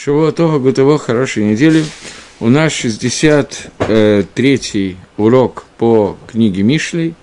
[0.00, 1.84] Шавуатова Гутово, хорошей недели.
[2.38, 7.16] У нас 63-й урок по книге Мишлей,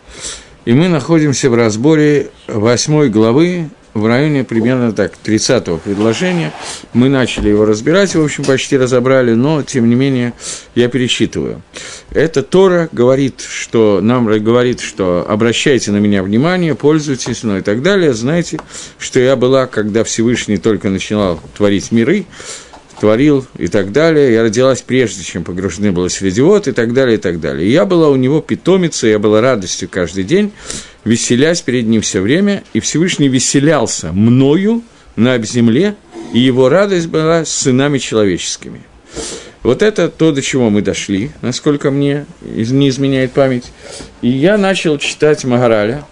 [0.65, 6.51] и мы находимся в разборе 8 главы в районе примерно так 30-го предложения.
[6.91, 10.33] Мы начали его разбирать, в общем, почти разобрали, но, тем не менее,
[10.75, 11.61] я пересчитываю.
[12.11, 17.81] Это Тора говорит, что нам говорит, что обращайте на меня внимание, пользуйтесь мной и так
[17.81, 18.13] далее.
[18.13, 18.59] Знаете,
[18.99, 22.25] что я была, когда Всевышний только начинал творить миры,
[23.05, 24.33] творил и так далее.
[24.33, 27.67] Я родилась прежде, чем погружены было среди вод и так далее, и так далее.
[27.67, 30.51] И я была у него питомицей, я была радостью каждый день,
[31.03, 34.81] веселясь перед ним все время, и Всевышний веселялся мною
[35.15, 35.93] на земле,
[36.33, 38.81] и его радость была с сынами человеческими.
[39.61, 43.71] Вот это то, до чего мы дошли, насколько мне не изменяет память.
[44.23, 46.05] И я начал читать Магараля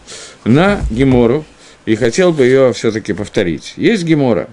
[0.44, 1.44] на Гемору,
[1.88, 3.74] и хотел бы ее все-таки повторить.
[3.78, 4.48] Есть Гемора.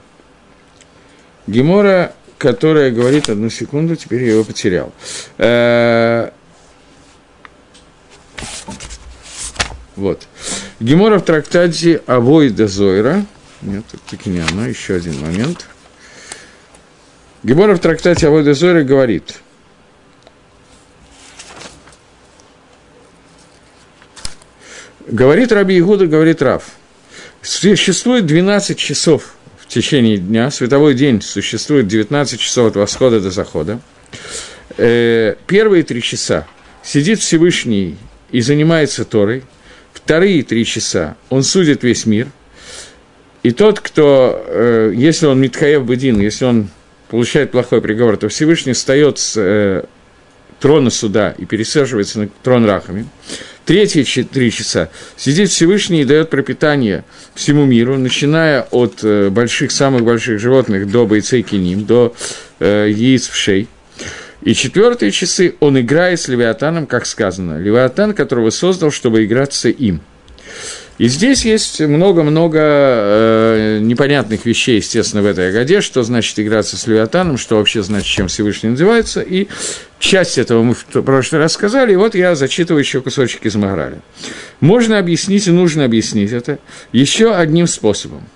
[1.47, 4.93] Гемора которая говорит, одну секунду, теперь я его потерял.
[5.37, 6.31] Э,
[9.95, 10.27] вот.
[10.81, 13.27] Гемора в трактате Авой де Зойра.
[13.61, 15.67] Нет, таки не она, еще один момент.
[17.43, 19.35] Гемора в трактате Авой де Зойра говорит.
[25.07, 26.65] Говорит Раби Игуда, говорит Рав.
[27.43, 29.35] Существует 12 часов
[29.71, 30.51] в течение дня.
[30.51, 33.81] Световой день существует 19 часов от восхода до захода.
[34.77, 36.45] Э, первые три часа
[36.83, 37.97] сидит Всевышний
[38.33, 39.45] и занимается Торой.
[39.93, 42.27] Вторые три часа он судит весь мир.
[43.45, 46.69] И тот, кто, э, если он Митхаев Бедин, если он
[47.09, 49.85] получает плохой приговор, то Всевышний встает с э,
[50.61, 53.07] трона суда и пересаживается на трон Рахами.
[53.65, 60.05] Третьи три часа сидит Всевышний и дает пропитание всему миру, начиная от э, больших, самых
[60.05, 62.15] больших животных до бойцей киним, до
[62.59, 63.69] э, яиц в шей.
[64.43, 67.59] И четвертые часы он играет с Левиатаном, как сказано.
[67.59, 70.01] Левиатан, которого создал, чтобы играться им–
[70.99, 76.87] и здесь есть много-много э, непонятных вещей, естественно, в этой Агаде, что значит играться с
[76.87, 79.49] Левиатаном, что вообще значит, чем Всевышний называется, и
[79.99, 84.01] часть этого мы в прошлый раз сказали, и вот я зачитываю еще кусочек из Магараля.
[84.61, 86.59] Можно объяснить и нужно объяснить это
[86.93, 88.29] еще одним способом.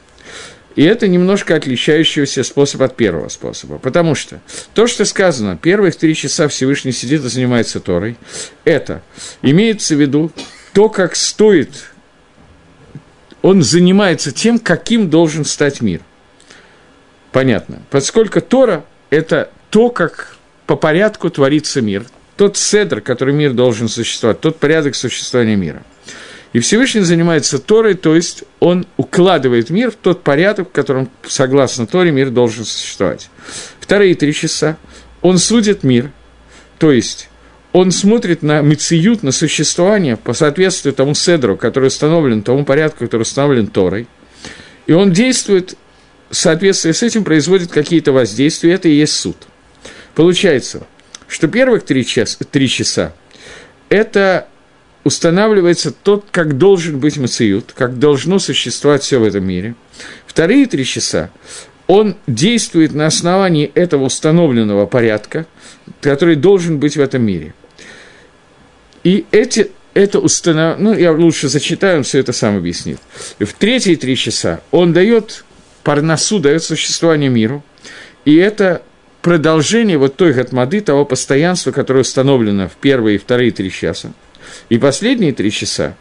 [0.76, 3.78] И это немножко отличающийся способ от первого способа.
[3.78, 4.40] Потому что
[4.74, 8.16] то, что сказано, первые три часа Всевышний сидит и занимается Торой,
[8.64, 9.02] это
[9.42, 10.32] имеется в виду
[10.72, 11.93] то, как стоит
[13.44, 16.00] он занимается тем, каким должен стать мир.
[17.30, 17.82] Понятно.
[17.90, 22.06] Поскольку Тора– это то, как по порядку творится мир,
[22.38, 25.82] тот седр, который мир должен существовать, тот порядок существования мира.
[26.54, 31.86] И Всевышний занимается Торой, то есть он укладывает мир в тот порядок, в котором, согласно
[31.86, 33.28] Торе, мир должен существовать.
[33.78, 34.78] Вторые три часа
[35.20, 36.12] он судит мир,
[36.78, 37.28] то есть
[37.74, 43.22] он смотрит на мециют, на существование по соответствию тому седру, который установлен, тому порядку, который
[43.22, 44.06] установлен Торой,
[44.86, 45.76] и он действует
[46.30, 49.36] в соответствии с этим, производит какие-то воздействия, это и есть суд.
[50.14, 50.86] Получается,
[51.26, 53.12] что первых три часа, три часа
[53.88, 54.46] это
[55.02, 59.74] устанавливается тот, как должен быть мациют, как должно существовать все в этом мире.
[60.28, 61.30] Вторые три часа
[61.88, 65.46] он действует на основании этого установленного порядка,
[66.00, 67.52] который должен быть в этом мире–
[69.04, 70.78] и эти, это установ...
[70.80, 72.98] Ну, я лучше зачитаю, он все это сам объяснит.
[73.38, 75.44] В третьи три часа он дает
[75.82, 77.62] парносу, дает существование миру,
[78.24, 78.82] и это
[79.22, 84.12] продолжение вот той гатмады, того постоянства, которое установлено в первые и вторые три часа.
[84.68, 85.96] И последние три часа,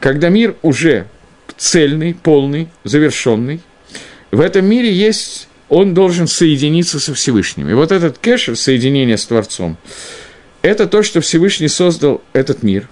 [0.00, 1.06] когда мир уже
[1.56, 3.60] цельный, полный, завершенный,
[4.30, 7.68] в этом мире есть, он должен соединиться со Всевышним.
[7.68, 9.76] И вот этот кэшер, соединение с Творцом,
[10.64, 12.88] это то, что Всевышний создал этот мир,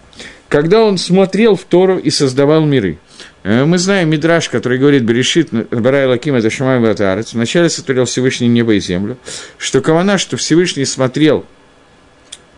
[0.48, 2.98] когда он смотрел в Тору и создавал миры.
[3.44, 8.48] Э, мы знаем Мидраш, который говорит, Берешит, Барай Лаким, это Шамай Батарец, вначале сотворил Всевышний
[8.48, 9.16] небо и землю,
[9.56, 11.46] что Кавана, что Всевышний смотрел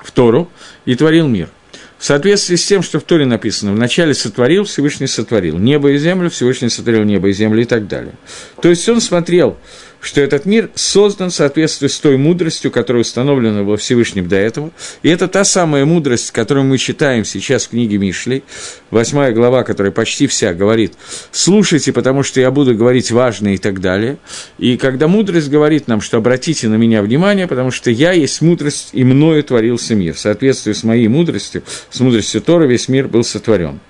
[0.02, 0.50] в Тору
[0.84, 1.48] и творил мир.
[1.96, 5.58] В соответствии с тем, что в Торе написано, вначале сотворил, Всевышний сотворил.
[5.58, 8.14] Небо и землю, Всевышний сотворил небо и землю и так далее.
[8.60, 9.56] То есть он смотрел
[10.04, 14.70] что этот мир создан в соответствии с той мудростью, которая установлена во Всевышнем до этого.
[15.02, 18.44] И это та самая мудрость, которую мы читаем сейчас в книге Мишлей,
[18.90, 20.92] восьмая глава, которая почти вся говорит
[21.32, 24.18] «слушайте, потому что я буду говорить важное» и так далее.
[24.58, 28.90] И когда мудрость говорит нам, что обратите на меня внимание, потому что я есть мудрость,
[28.92, 30.14] и мною творился мир.
[30.14, 33.80] В соответствии с моей мудростью, с мудростью Тора весь мир был сотворен.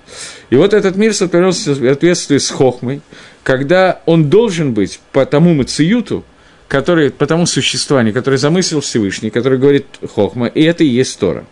[0.49, 3.01] И вот этот мир сотворился в соответствии с Хохмой,
[3.45, 6.25] когда он должен быть по тому мациюту,
[6.67, 11.45] который, по тому существованию, которое замыслил Всевышний, который говорит Хохма, и это и есть Тора.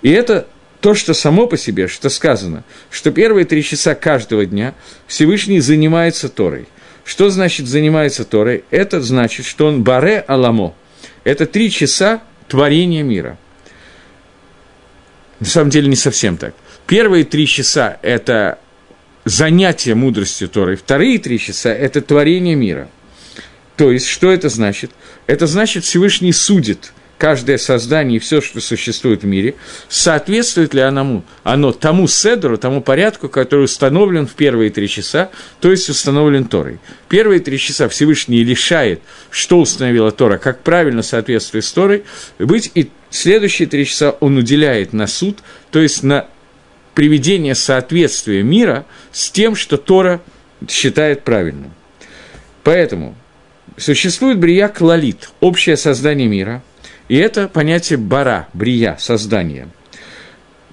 [0.00, 0.46] И это
[0.80, 4.74] то, что само по себе, что сказано, что первые три часа каждого дня
[5.06, 6.66] Всевышний занимается Торой.
[7.04, 8.64] Что значит занимается Торой?
[8.70, 10.74] Это значит, что он баре аламо.
[11.24, 13.36] Это три часа творения мира.
[15.40, 16.54] На самом деле не совсем так.
[16.86, 18.58] Первые три часа– это
[19.28, 22.88] занятие мудростью Торой, вторые три часа– это творение мира.
[23.76, 24.90] То есть, что это значит?
[25.26, 29.56] Это значит, Всевышний судит каждое создание и все, что существует в мире,
[29.88, 35.30] соответствует ли оно, оно тому седру, тому порядку, который установлен в первые три часа,
[35.60, 36.78] то есть установлен Торой.
[37.08, 42.04] Первые три часа Всевышний лишает, что установила Тора, как правильно соответствует Торой,
[42.38, 45.38] быть, и следующие три часа он уделяет на суд,
[45.70, 46.28] то есть на
[46.98, 50.20] приведение соответствия мира с тем, что Тора
[50.68, 51.70] считает правильным.
[52.64, 53.14] Поэтому
[53.76, 56.60] существует брия клалит, общее создание мира,
[57.06, 59.68] и это понятие бара, брия, создание.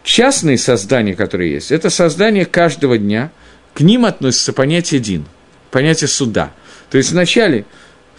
[0.04, 3.30] Частные создания, которые есть, это создание каждого дня,
[3.76, 5.28] к ним относится понятие дин,
[5.70, 6.54] понятие суда.
[6.90, 7.66] То есть вначале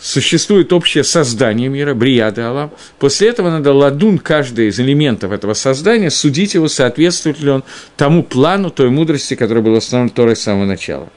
[0.00, 2.70] существует общее создание мира, брияды Аллах.
[2.98, 7.64] После этого надо ладун каждый из элементов этого создания, судить его, соответствует ли он
[7.96, 11.08] тому плану, той мудрости, которая была установлена Торой с самого начала.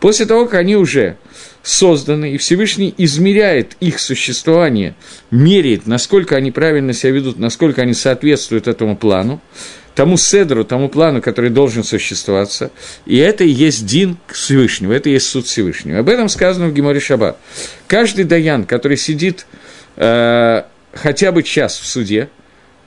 [0.00, 1.16] После того, как они уже
[1.62, 4.94] созданы, и Всевышний измеряет их существование,
[5.30, 9.40] меряет, насколько они правильно себя ведут, насколько они соответствуют этому плану,
[9.96, 12.70] тому седру, тому плану, который должен существоваться.
[13.06, 14.34] И это и есть дин к
[14.92, 16.00] это и есть суд Всевышнего.
[16.00, 17.38] Об этом сказано в Геморе Шаббат.
[17.88, 19.46] Каждый даян, который сидит
[19.96, 20.62] э,
[20.92, 22.28] хотя бы час в суде,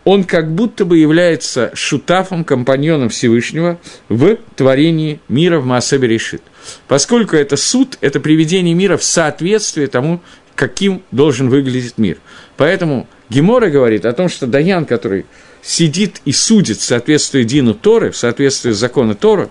[0.06, 6.44] он как будто бы является шутафом, компаньоном Всевышнего в творении мира в Маасебе решит.
[6.88, 10.22] Поскольку это суд, это приведение мира в соответствие тому,
[10.54, 12.18] каким должен выглядеть мир.
[12.56, 15.26] Поэтому Гемора говорит о том, что Даян, который
[15.62, 19.50] сидит и судит в соответствии Дину Торы, в соответствии закону Тора,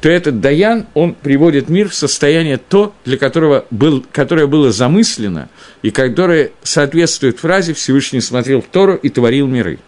[0.00, 5.48] то этот Даян, он приводит мир в состояние то, для которого был, которое было замыслено,
[5.82, 9.78] и которое соответствует фразе «Всевышний смотрел в Тору и творил миры».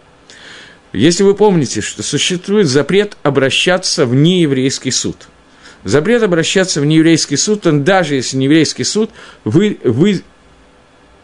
[0.93, 5.27] Если вы помните, что существует запрет обращаться в нееврейский суд.
[5.83, 9.11] Запрет обращаться в нееврейский суд, он даже если нееврейский суд
[9.43, 10.23] вы, вы,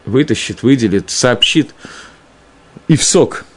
[0.04, 1.74] вытащит, выделит, сообщит
[2.86, 3.44] и в сок–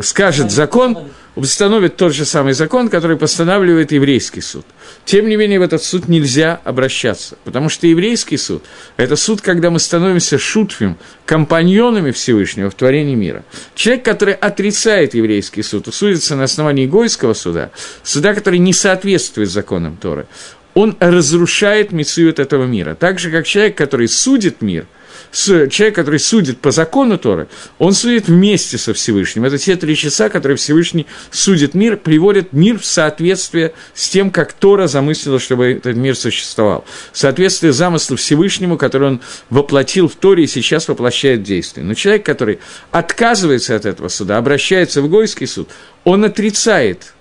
[0.00, 4.66] скажет закон, установит тот же самый закон, который постанавливает еврейский суд.
[5.04, 8.64] Тем не менее, в этот суд нельзя обращаться, потому что еврейский суд–
[8.96, 10.96] это суд, когда мы становимся шутфим,
[11.26, 13.44] компаньонами Всевышнего в творении мира.
[13.74, 17.70] Человек, который отрицает еврейский суд, судится на основании Гойского суда,
[18.02, 20.26] суда, который не соответствует законам Торы,
[20.74, 22.94] он разрушает миссию этого мира.
[22.94, 24.86] Так же, как человек, который судит мир–
[25.32, 27.48] человек, который судит по закону Торы,
[27.78, 29.44] он судит вместе со Всевышним.
[29.44, 34.52] Это те три часа, которые Всевышний судит мир, приводит мир в соответствие с тем, как
[34.52, 36.84] Тора замыслила, чтобы этот мир существовал.
[37.12, 41.84] В соответствии замыслу Всевышнему, который он воплотил в Торе и сейчас воплощает действие.
[41.84, 42.58] Но человек, который
[42.90, 45.68] отказывается от этого суда, обращается в Гойский суд,
[46.04, 47.14] он отрицает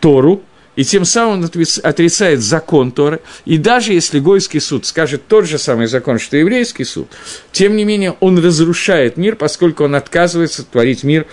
[0.00, 0.42] Тору,
[0.78, 1.50] и тем самым он
[1.82, 6.84] отрицает закон Торы, и даже если Гойский суд скажет тот же самый закон, что еврейский
[6.84, 7.08] суд,
[7.50, 11.26] тем не менее он разрушает мир, поскольку он отказывается творить мир,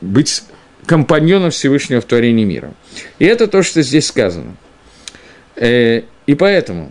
[0.00, 0.44] быть
[0.86, 2.72] компаньоном Всевышнего в творении мира.
[3.18, 4.56] И это то, что здесь сказано.
[5.56, 6.90] Э, и поэтому,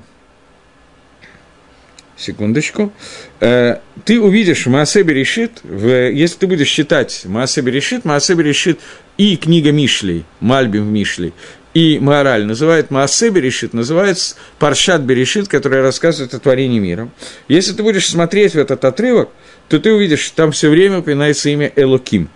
[2.18, 2.94] секундочку,
[3.40, 8.80] э, ты увидишь Маасеби решит, если ты будешь считать Маасеби решит, Маасеби решит
[9.18, 11.34] и книга Мишлей, Мальбим в Мишлей,
[11.76, 17.10] и мораль называют Маасе Берешит, называется Паршат Берешит, который рассказывает о творении мира.
[17.50, 19.30] Если ты будешь смотреть в этот отрывок,
[19.68, 22.30] то ты увидишь, что там все время упоминается имя Элоким.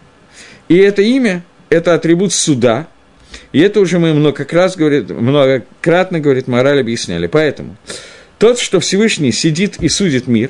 [0.67, 2.89] И это имя– это атрибут суда,
[3.53, 7.27] и это уже мы многократно, говорит, многократно, говорит, мораль объясняли.
[7.27, 7.77] Поэтому
[8.39, 10.50] тот, что Всевышний сидит и судит мир,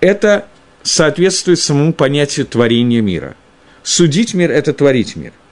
[0.00, 0.46] это
[0.82, 3.36] соответствует самому понятию творения мира.
[3.82, 5.32] Судить мир– это творить мир–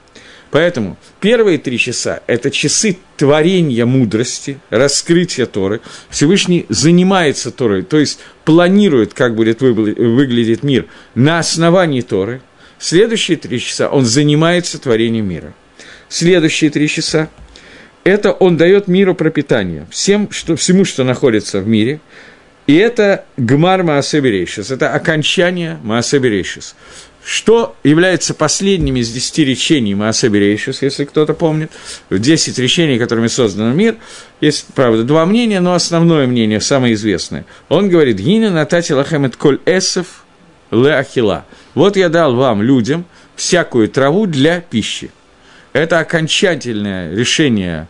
[0.51, 5.81] Поэтому первые три часа– это часы творения мудрости, раскрытия Торы.
[6.09, 12.41] Всевышний занимается Торой, то есть планирует, как будет выглядеть мир на основании Торы.
[12.79, 15.55] Следующие три часа он занимается творением мира.
[16.09, 17.29] Следующие три часа–
[18.05, 22.01] это он дает миру пропитание, всем, что, всему, что находится в мире.
[22.69, 26.77] И это гмар Маасеберейшис, это окончание Маасеберейшис
[27.27, 31.73] что является последним из десяти речений Маасе Берейшис, если кто-то помнит,
[32.09, 33.97] десять речений, которыми создан мир,
[34.41, 37.45] есть, правда, два мнения, но основное мнение, самое известное.
[37.69, 40.25] Он говорит, «Гина натати лахемет коль эсов
[40.71, 41.45] ле ахила».
[41.75, 43.05] Вот я дал вам, людям,
[43.35, 45.11] всякую траву для пищи.
[45.73, 47.89] Это окончательное решение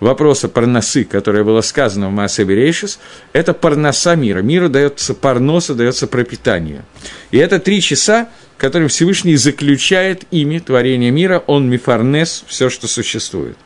[0.00, 2.98] вопроса парносы, которое было сказано в Маасе Берейшис,
[3.32, 4.40] это парноса мира.
[4.40, 6.84] Миру дается парноса, дается пропитание.
[7.30, 13.56] И это три часа, которым Всевышний заключает ими творение мира, он мифарнес, все, что существует.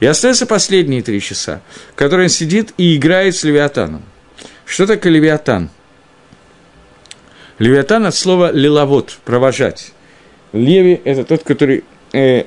[0.00, 1.62] И остаются последние три часа,
[1.96, 4.02] которые он сидит и играет с Левиатаном.
[4.66, 5.70] Что такое Левиатан?
[7.58, 9.92] Левиатан от слова «лиловод»– «провожать».
[10.52, 11.84] Леви– это тот, который…
[12.12, 12.44] Э,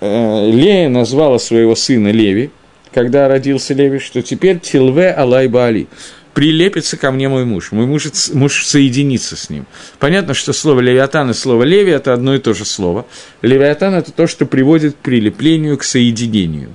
[0.00, 2.50] э, Лея назвала своего сына Леви,
[2.92, 5.88] когда родился Леви, что теперь Тилве Алай Баали
[6.34, 9.66] прилепится ко мне мой муж, мой муж, муж соединится с ним.
[9.98, 13.06] Понятно, что слово «левиатан» и слово «леви»– это одно и то же слово.
[13.42, 16.74] «Левиатан»– это то, что приводит к прилеплению, к соединению.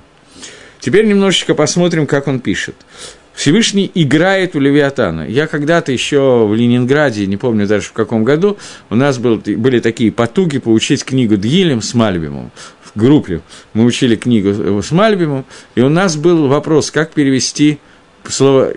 [0.80, 2.74] Теперь немножечко посмотрим, как он пишет.
[3.34, 5.26] Всевышний играет у Левиатана.
[5.26, 8.58] Я когда-то еще в Ленинграде, не помню даже в каком году,
[8.90, 12.52] у нас был, были такие потуги поучить книгу Дгилем с Мальбимом.
[12.94, 13.40] Группе
[13.72, 17.78] мы учили книгу с Мальбимом, и у нас был вопрос, как перевести
[18.28, 18.74] слово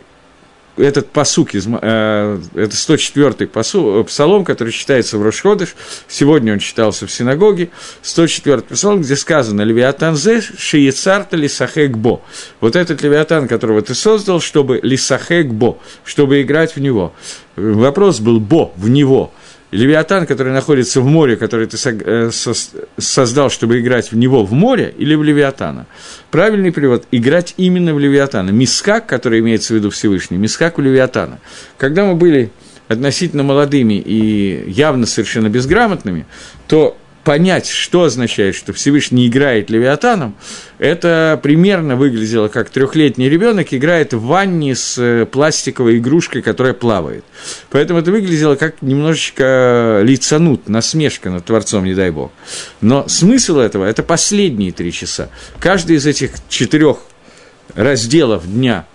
[0.77, 5.75] этот посук, из, э, это 104-й посу, псалом, который читается в Рошходыш,
[6.07, 7.69] сегодня он читался в синагоге,
[8.03, 12.21] 104-й псалом, где сказано «Левиатанзе шиецарта лисахекбо».
[12.61, 17.13] Вот этот Левиатан, которого ты создал, чтобы лисахекбо, чтобы играть в него.
[17.55, 19.31] Вопрос был «бо», в него–
[19.71, 22.31] Левиатан, который находится в море, который ты э,
[22.97, 25.87] создал, чтобы играть в него в море, или в Левиатана?
[26.31, 28.51] Правильный перевод– играть именно в Левиатана.
[28.51, 31.39] Мискак, который имеется в виду Всевышний, мискак у Левиатана.
[31.77, 32.51] Когда мы были
[32.87, 36.25] относительно молодыми и явно совершенно безграмотными,
[36.67, 36.97] то
[37.27, 40.33] понять, что означает, что Всевышний играет Левиатаном,
[40.79, 47.25] это примерно выглядело как трехлетний ребенок играет в ванне с э, пластиковой игрушкой, которая плавает.
[47.69, 52.31] Поэтому это выглядело как немножечко лицанут, насмешка над Творцом, не дай бог.
[52.79, 55.27] Но смысл этого– это последние три часа.
[55.59, 56.99] Каждый из этих четырех
[57.75, 58.85] разделов дня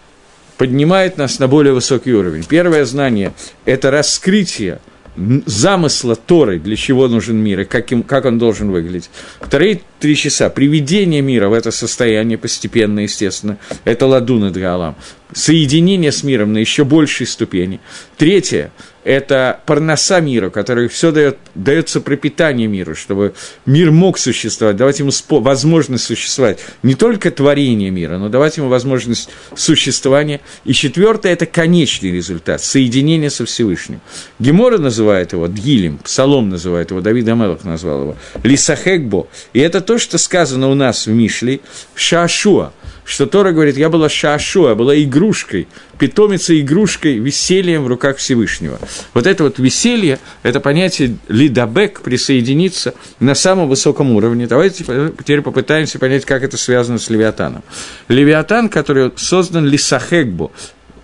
[0.57, 2.45] поднимает нас на более высокий уровень.
[2.45, 3.35] Первое знание–
[3.67, 4.81] это раскрытие–
[5.17, 9.11] замысла Торы, для чего нужен мир и как, им, как он должен выглядеть.
[9.41, 13.59] Вторые три часа– приведение мира в это состояние постепенно, естественно.
[13.85, 14.97] Это ладуна Дгалам.
[15.35, 17.81] Соединение с миром на еще большей ступени.
[18.17, 18.73] Третье–
[19.05, 23.35] это парноса мира, который все дает, дается пропитание миру, чтобы
[23.67, 26.61] мир мог существовать, давать ему возможность существовать.
[26.83, 30.41] Не только творение мира, но давать ему возможность существования.
[30.65, 34.01] И четвертое– это конечный результат– соединение со Всевышним.
[34.39, 39.27] Гемора называет его Дгилем, Псалом называет его, Давид Амелах назвал его, Лисахекбо.
[39.53, 41.61] И это то, что сказано у нас в Мишле,
[41.95, 42.73] Шашуа,
[43.05, 45.67] что Тора говорит, я была Шашуа, была игрушкой,
[45.99, 48.79] питомицей игрушкой, весельем в руках Всевышнего.
[49.13, 54.47] Вот это вот веселье, это понятие лидабек, присоединиться на самом высоком уровне.
[54.47, 57.63] Давайте теперь попытаемся понять, как это связано с Левиатаном.
[58.09, 60.53] Левиатан, который создан лисахекбо,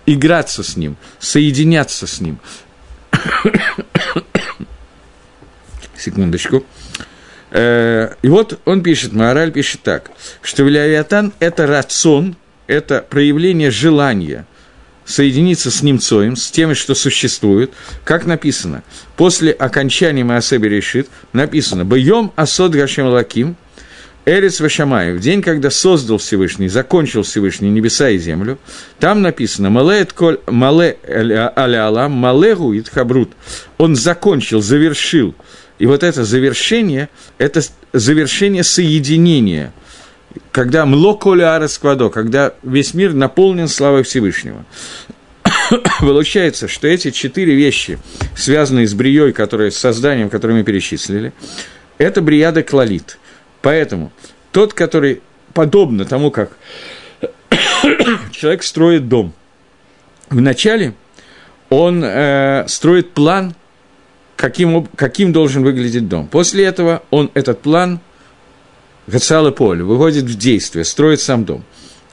[0.05, 2.39] играться с ним, соединяться с ним.
[5.97, 6.63] Секундочку.
[7.51, 12.35] Э, и вот он пишет, Маораль пишет так, что Левиатан– это рацион,
[12.67, 14.45] это проявление желания
[15.05, 17.71] соединиться с Немцоем, с тем, что существует,
[18.03, 18.83] как написано.
[19.17, 23.57] После окончания Маасеби решит, написано «Бьем асод Гашем Лаким»,
[24.25, 28.59] Эрец Вашамай, в день, когда создал Всевышний, закончил Всевышний небеса и землю,
[28.99, 33.31] там написано «Мале коль мале аля алам, малегу итхабрут».
[33.79, 35.33] Он закончил, завершил
[35.79, 37.61] и вот это завершение, это
[37.93, 39.73] завершение соединения,
[40.51, 44.65] когда млоколя арасквадо, когда весь мир наполнен славой Всевышнего.
[46.01, 47.97] Получается, что эти четыре вещи,
[48.35, 51.31] связанные с брией, которые, с созданием, которое мы перечислили,
[51.97, 53.17] это бриада клалит.
[53.61, 54.11] Поэтому
[54.51, 55.21] тот, который
[55.53, 56.51] подобно тому, как
[58.31, 59.33] человек строит дом,
[60.29, 60.93] вначале
[61.69, 63.55] он э, строит план–
[64.39, 66.27] каким, каким должен выглядеть дом.
[66.27, 67.99] После этого он этот план,
[69.05, 71.65] Гацалы поле, выводит в действие, строит сам дом.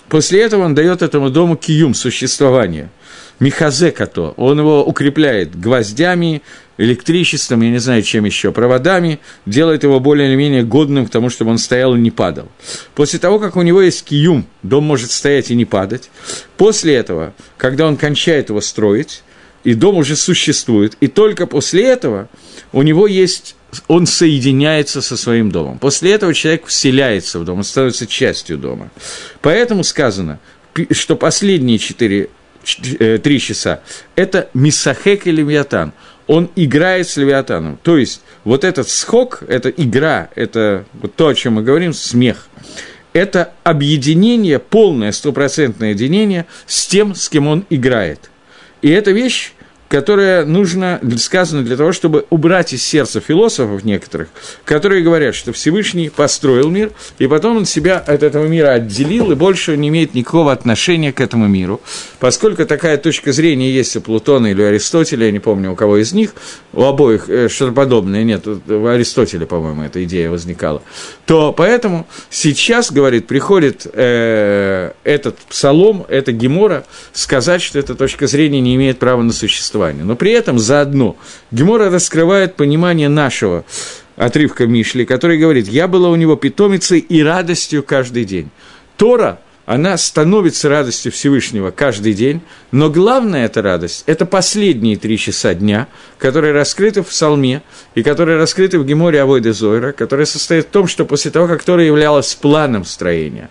[0.08, 2.90] После этого он дает этому дому киюм, существование.
[3.38, 6.42] Михазе като, он его укрепляет гвоздями,
[6.78, 11.30] электричеством, я не знаю, чем еще, проводами, делает его более или менее годным к тому,
[11.30, 12.48] чтобы он стоял и не падал.
[12.96, 16.10] После того, как у него есть киюм, дом может стоять и не падать,
[16.56, 19.22] после этого, когда он кончает его строить,
[19.66, 22.28] и дом уже существует, и только после этого
[22.72, 23.56] у него есть
[23.88, 25.80] он соединяется со своим домом.
[25.80, 28.90] После этого человек вселяется в дом, он становится частью дома.
[29.42, 30.38] Поэтому сказано,
[30.92, 32.30] что последние четыре,
[33.00, 33.80] э, три часа–
[34.14, 35.92] это Мисахек и Левиатан.
[36.28, 37.76] Он играет с Левиатаном.
[37.82, 42.46] То есть, вот этот схок, это игра, это вот то, о чем мы говорим, смех–
[43.12, 48.30] это объединение, полное стопроцентное единение с тем, с кем он играет.
[48.82, 49.52] И эта вещь
[49.88, 54.28] которое нужно, сказано для того, чтобы убрать из сердца философов некоторых,
[54.64, 59.34] которые говорят, что Всевышний построил мир, и потом он себя от этого мира отделил, и
[59.34, 61.80] больше не имеет никакого отношения к этому миру.
[62.18, 65.98] Поскольку такая точка зрения есть у Плутона или у Аристотеля, я не помню, у кого
[65.98, 66.34] из них,
[66.72, 70.82] у обоих э, что-то подобное, нет, у Аристотеля, по-моему, эта идея возникала,
[71.26, 78.60] то поэтому сейчас, говорит, приходит э, этот псалом, эта гемора, сказать, что эта точка зрения
[78.60, 80.04] не имеет права на существование существования.
[80.04, 81.16] Но при этом заодно
[81.50, 83.64] Гемора раскрывает понимание нашего
[84.16, 88.48] отрывка Мишли, который говорит, «Я была у него питомицей и радостью каждый день».
[88.96, 92.40] Тора, она становится радостью Всевышнего каждый день,
[92.70, 97.62] но главная эта радость– это последние три часа дня, которые раскрыты в Псалме
[97.94, 101.64] и которые раскрыты в Геморе Авойде Зойра, которые состоят в том, что после того, как
[101.64, 103.50] Тора являлась планом строения,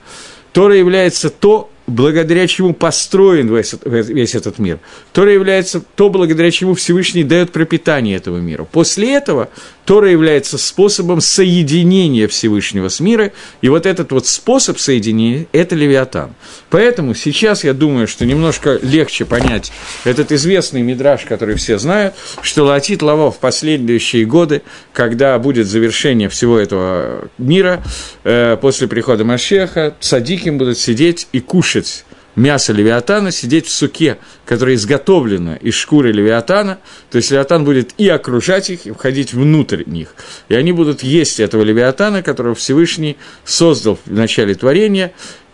[0.53, 4.79] Тора является то, благодаря чему построен весь, весь этот мир.
[5.13, 8.63] Тора является то, благодаря чему Всевышний дает пропитание этого мира.
[8.63, 9.49] После этого
[9.85, 16.33] Тора является способом соединения Всевышнего с миром, и вот этот вот способ соединения– это Левиатан.
[16.69, 19.71] Поэтому сейчас я думаю, что немножко легче понять
[20.03, 26.29] этот известный мидраж, который все знают, что Латит Лаво в последующие годы, когда будет завершение
[26.29, 27.83] всего этого мира,
[28.23, 32.04] э, после прихода Машеха, садиким будут сидеть и кушать
[32.35, 38.07] мясо левиатана сидеть в суке, которое изготовлено из шкуры левиатана, то есть левиатан будет и
[38.07, 40.15] окружать их, и входить внутрь них.
[40.49, 45.13] И они будут есть этого левиатана, которого Всевышний создал в начале творения,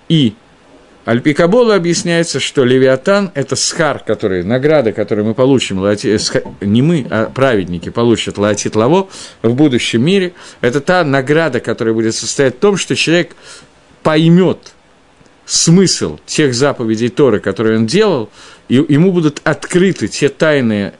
[0.09, 0.33] и
[1.03, 5.79] Альпикабола объясняется, что Левиатан– это схар, который, награда, которую мы получим,
[6.61, 9.09] не мы, а праведники получат Лаотит Лаво
[9.41, 10.33] в будущем мире.
[10.61, 13.35] Это та награда, которая будет состоять в том, что человек
[14.03, 14.73] поймет
[15.51, 18.29] смысл тех заповедей Торы, которые он делал,
[18.69, 20.93] и ему будут открыты те тайные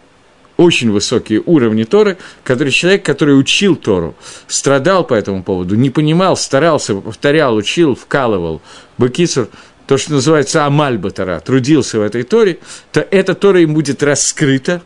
[0.58, 4.14] очень высокие уровни Торы, который человек, который учил Тору,
[4.48, 8.62] страдал по этому поводу, не понимал, старался, повторял, учил, вкалывал.
[8.98, 9.48] Бекицур,
[9.88, 12.60] то, что называется Амальба Тора, трудился в этой Торе,
[12.92, 14.82] то эта Тора им будет раскрыта,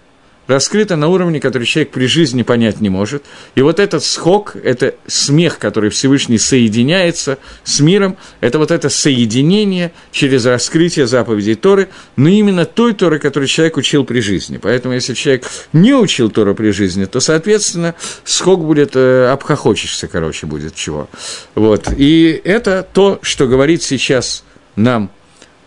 [0.47, 3.23] раскрыто на уровне, который человек при жизни понять не может.
[3.55, 9.91] И вот этот схок, это смех, который Всевышний соединяется с миром, это вот это соединение
[10.11, 14.57] через раскрытие заповедей Торы, но именно той Торы, которую человек учил при жизни.
[14.57, 20.45] Поэтому, если человек не учил Тору при жизни, то, соответственно, схок будет, э, обхохочешься, короче,
[20.45, 21.09] будет чего.
[21.55, 21.89] Вот.
[21.97, 24.43] И это то, что говорит сейчас
[24.75, 25.09] нам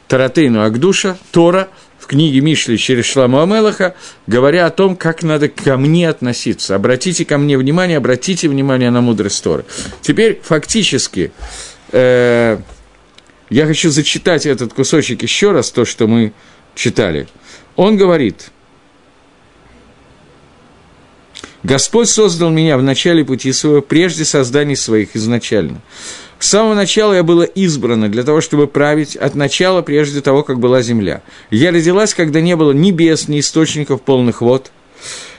[0.07, 1.69] Таратейну Агдуша, Тора–
[2.09, 3.95] книге Мишли через Шламу Амелаха,
[4.27, 6.75] говоря о том, как надо ко мне относиться.
[6.75, 9.65] Обратите ко мне внимание, обратите внимание на мудрость Торы.
[10.01, 11.31] Теперь фактически
[11.93, 12.59] э,
[13.51, 16.33] я хочу зачитать этот кусочек еще раз, то, что мы
[16.75, 17.29] читали.
[17.77, 18.51] Он говорит,
[21.63, 25.81] «Господь создал меня в начале пути своего, прежде созданий своих изначально».
[26.39, 30.61] С самого начала я была избрана для того, чтобы править от начала, прежде того, как
[30.61, 31.23] была земля.
[31.51, 34.71] Я родилась, когда не было небес, ни источников полных вод.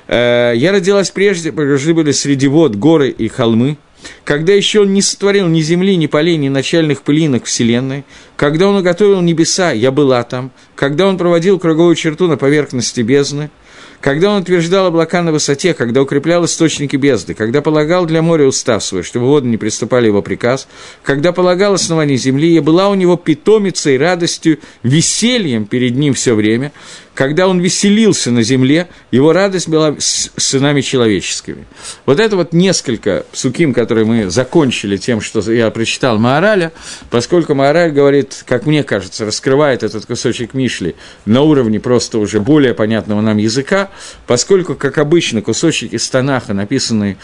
[0.08, 3.77] Э, я родилась прежде, когда были среди вод горы и холмы.
[4.25, 8.03] Когда еще он не сотворил ни земли, ни полей, ни начальных пылинок Вселенной,
[8.36, 13.49] когда он уготовил небеса, я была там, когда он проводил круговую черту на поверхности бездны–
[14.02, 18.84] когда он утверждал облака на высоте, когда укреплял источники бездны, когда полагал для моря устав
[18.84, 20.68] свой, чтобы воды не приступали его приказ,
[21.04, 26.72] когда полагал основание земли, и была у него питомицей, радостью, весельем перед ним все время,
[27.19, 31.65] когда он веселился на земле, его радость была с сынами человеческими.
[32.05, 36.71] Вот это вот несколько суким, которые мы закончили тем, что я прочитал Маораля,
[37.10, 42.73] поскольку Маораль говорит, как мне кажется, раскрывает этот кусочек Мишли на уровне просто уже более
[42.73, 43.89] понятного нам языка,
[44.25, 47.17] поскольку, как обычно, кусочки из Танаха, написанные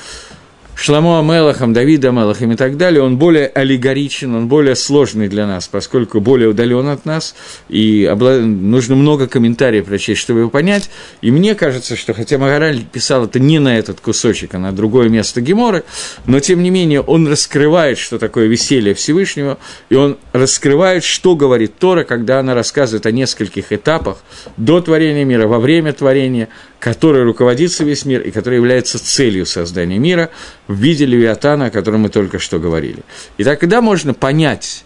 [0.75, 5.67] Шламо Амелахом, Давида Амелахом и так далее, он более аллегоричен, он более сложный для нас,
[5.69, 7.33] поскольку более удален от нас,
[7.69, 10.89] и нужно много комментариев прочесть, чтобы его понять.
[11.21, 15.07] И мне кажется, что хотя Магараль писал это не на этот кусочек, а на другое
[15.07, 15.85] место Геморы,
[16.25, 19.57] но тем не менее он раскрывает, что такое веселье Всевышнего,
[19.89, 24.17] и он раскрывает, что говорит Тора, когда она рассказывает о нескольких этапах
[24.57, 29.97] до творения мира, во время творения, который руководится весь мир и который является целью создания
[29.97, 30.29] мира
[30.67, 33.03] в виде Левиатана, о котором мы только что говорили.
[33.37, 34.85] И тогда можно понять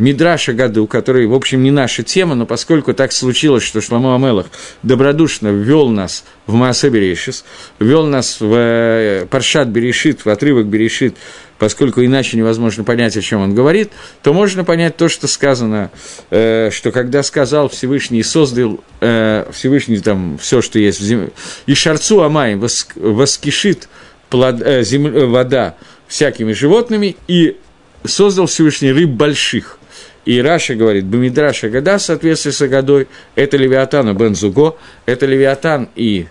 [0.00, 4.46] Мидраша году, который, в общем, не наша тема, но поскольку так случилось, что Шламо Амелах
[4.82, 7.44] добродушно ввел нас в Маасе Берешис,
[7.78, 11.16] ввел нас в э, Паршат Берешит, в отрывок Берешит,
[11.58, 13.92] поскольку иначе невозможно понять, о чем он говорит,
[14.22, 15.90] то можно понять то, что сказано,
[16.30, 21.32] э, что когда сказал Всевышний, создал э, Всевышний там все, что есть в земле,
[21.66, 23.90] и Шарцу Амай воск, воскишит
[24.30, 25.76] плод, э, земля, вода
[26.08, 27.56] всякими животными, и
[28.04, 29.78] создал Всевышний рыб больших.
[30.24, 35.88] И Раша говорит, Бамидраша Гада в соответствии с Агадой, это Левиатан и Бензуго, это Левиатан
[35.96, 36.26] и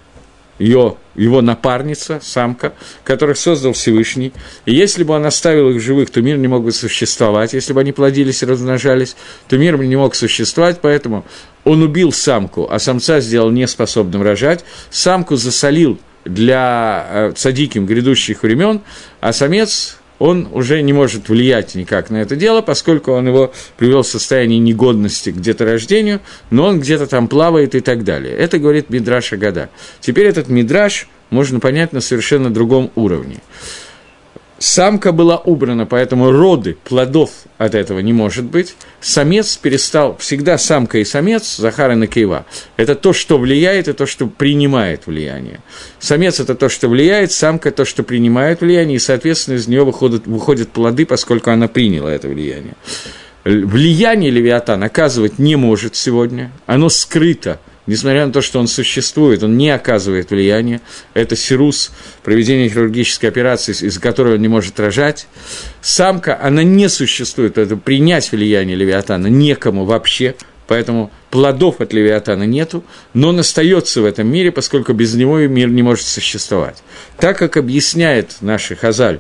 [0.60, 4.34] ее, его напарница, самка, которых создал Всевышний.
[4.66, 7.54] И если бы он оставил их живых, то мир не мог бы существовать.
[7.54, 9.16] Если бы они плодились и размножались,
[9.48, 11.26] то мир не мог существовать, поэтому
[11.64, 14.66] он убил самку, а самца сделал неспособным рожать.
[14.90, 18.82] Самку засолил для э, цадиким грядущих времен,
[19.20, 24.04] а самец он уже не может влиять никак на это дело, поскольку он его привел
[24.04, 26.20] в состояние негодности к деторождению,
[26.52, 28.36] но он где-то там плавает и так далее.
[28.36, 29.70] Это говорит Мидраш Агада.
[30.02, 33.38] Теперь этот Мидраш можно понять на совершенно другом уровне.
[34.60, 38.76] Самка была убрана, поэтому роды плодов от этого не может быть.
[39.00, 42.46] Самец перестал, всегда самка и самец, Захар и Накеева,
[42.76, 45.62] это то, что влияет, и то, что принимает влияние.
[46.00, 50.28] Самец– это то, что влияет, самка– то, что принимает влияние, и, соответственно, из нее выходят,
[50.28, 52.76] выходят плоды, поскольку она приняла это влияние.
[53.46, 59.58] Влияние Левиатан оказывать не может сегодня, оно скрыто– несмотря на то, что он существует, он
[59.58, 60.82] не оказывает влияния.
[61.14, 61.92] Это сирус,
[62.24, 65.28] проведение хирургической операции, из-за которой он не может рожать.
[65.82, 70.36] Самка, она не существует, это принять влияние Левиатана некому вообще,
[70.68, 75.70] поэтому плодов от Левиатана нету, но он остается в этом мире, поскольку без него мир
[75.70, 76.84] не может существовать.
[77.18, 79.20] Так как объясняет наш Хазаль,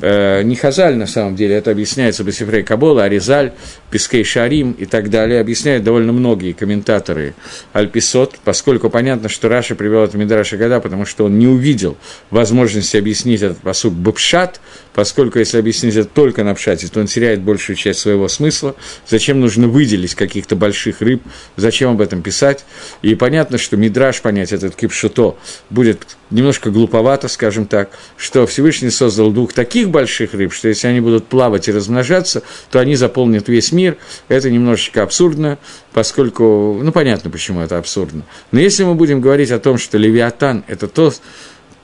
[0.00, 3.52] э, не Хазаль на самом деле, это объясняется Басифрей Кабола, Аризаль,
[3.90, 7.34] Пискей Шарим и так далее, объясняют довольно многие комментаторы
[7.72, 11.96] Альписот, поскольку понятно, что Раша привел это Мидраша Гада, потому что он не увидел
[12.30, 14.60] возможности объяснить этот посуд Бапшат,
[14.94, 18.76] поскольку если объяснить это только на Пшате, то он теряет большую часть своего смысла.
[19.08, 21.22] Зачем нужно выделить каких-то больших рыб,
[21.56, 22.64] зачем об этом писать?
[23.02, 25.36] И понятно, что Мидраш понять этот кипшуто
[25.70, 31.00] будет немножко глуповато, скажем так, что Всевышний создал двух таких больших рыб, что если они
[31.00, 33.96] будут плавать и размножаться, то они заполнят весь мир.
[34.28, 35.58] Это немножечко абсурдно,
[35.92, 38.24] поскольку, ну, понятно, почему это абсурдно.
[38.50, 41.12] Но если мы будем говорить о том, что Левиатан– это то,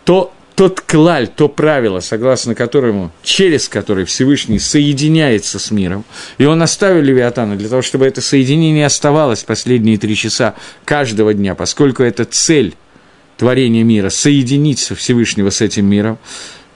[0.04, 6.04] то тот клаль, то правило, согласно которому, через который Всевышний соединяется с миром,
[6.36, 11.54] и он оставил Левиатана для того, чтобы это соединение оставалось последние три часа каждого дня,
[11.54, 12.74] поскольку это цель
[13.38, 16.18] творения мира, соединить Всевышнего с этим миром.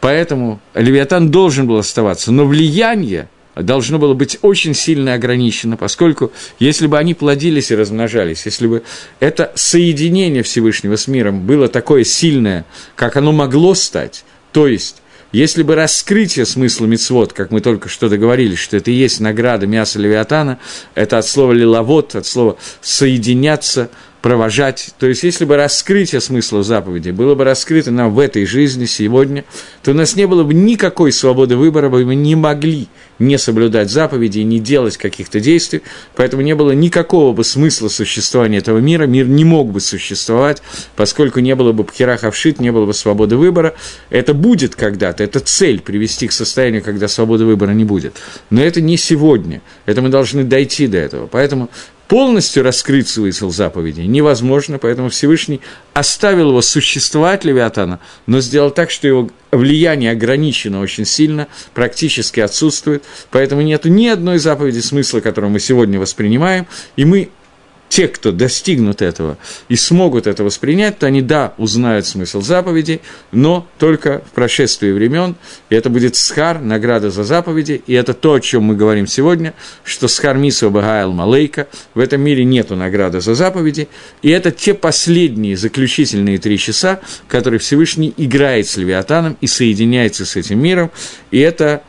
[0.04, 6.86] Поэтому Левиатан должен был оставаться, но влияние должно было быть очень сильно ограничено, поскольку если
[6.86, 8.82] бы они плодились и размножались, если бы
[9.18, 14.96] это соединение Всевышнего с миром было такое сильное, как оно могло стать, то есть
[15.32, 19.66] если бы раскрытие смысла мицвод, как мы только что договорились, что это и есть награда
[19.66, 20.58] мяса левиатана,
[20.94, 23.88] это от слова лиловод, от слова соединяться,
[24.24, 24.94] провожать.
[24.98, 29.44] То есть, если бы раскрытие смысла заповеди было бы раскрыто нам в этой жизни сегодня,
[29.82, 34.38] то у нас не было бы никакой свободы выбора, мы не могли не соблюдать заповеди
[34.38, 35.82] и не делать каких-то действий,
[36.16, 40.62] поэтому не было никакого бы смысла существования этого мира, мир не мог бы существовать,
[40.96, 43.74] поскольку не было бы пхерахавшит, не было бы свободы выбора.
[44.08, 48.16] Это будет когда-то, это цель привести к состоянию, когда свободы выбора не будет.
[48.48, 51.26] Но это не сегодня, это мы должны дойти до этого.
[51.26, 51.68] Поэтому
[52.14, 55.60] полностью раскрыть смысл заповеди невозможно, поэтому Всевышний
[55.94, 57.98] оставил его существовать, Левиатана,
[58.28, 64.38] но сделал так, что его влияние ограничено очень сильно, практически отсутствует, поэтому нет ни одной
[64.38, 67.30] заповеди смысла, которую мы сегодня воспринимаем, и мы
[67.94, 73.68] те, кто достигнут этого и смогут это воспринять, то они, да, узнают смысл заповедей, но
[73.78, 75.36] только в прошествии времен,
[75.70, 79.54] и это будет схар, награда за заповеди, и это то, о чем мы говорим сегодня,
[79.84, 83.86] что схар мису багайл малейка, в этом мире нету награды за заповеди,
[84.22, 90.34] и это те последние заключительные три часа, которые Всевышний играет с Левиатаном и соединяется с
[90.34, 90.90] этим миром,
[91.30, 91.84] и это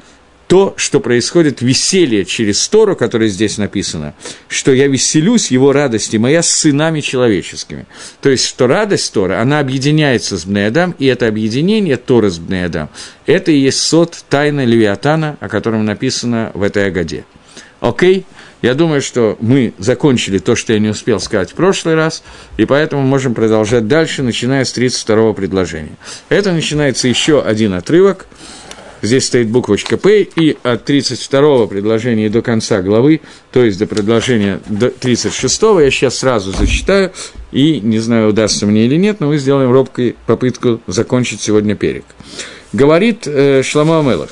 [0.48, 4.14] то, что происходит веселье через Тору, которое здесь написано,
[4.48, 7.86] что я веселюсь его радости моя с сынами человеческими.
[8.22, 12.90] То есть, что радость Тора, она объединяется с Бнеядам, и это объединение Торы с Бнеядам,
[13.26, 17.26] это и есть сот тайны Левиатана, о котором написано в этой Агаде.
[17.80, 18.26] Окей?
[18.62, 22.24] Я думаю, что мы закончили то, что я не успел сказать в прошлый раз,
[22.58, 25.98] и поэтому можем продолжать дальше, начиная с 32-го предложения.
[26.30, 28.28] Это начинается еще один отрывок–
[29.06, 34.60] здесь стоит буквочка «П», и от 32-го предложения до конца главы, то есть до предложения
[34.68, 37.12] до 36-го, я сейчас сразу зачитаю,
[37.52, 42.06] и не знаю, удастся мне или нет, но мы сделаем робкую попытку закончить сегодня перек.
[42.74, 44.32] Говорит э, Шламо Амелах,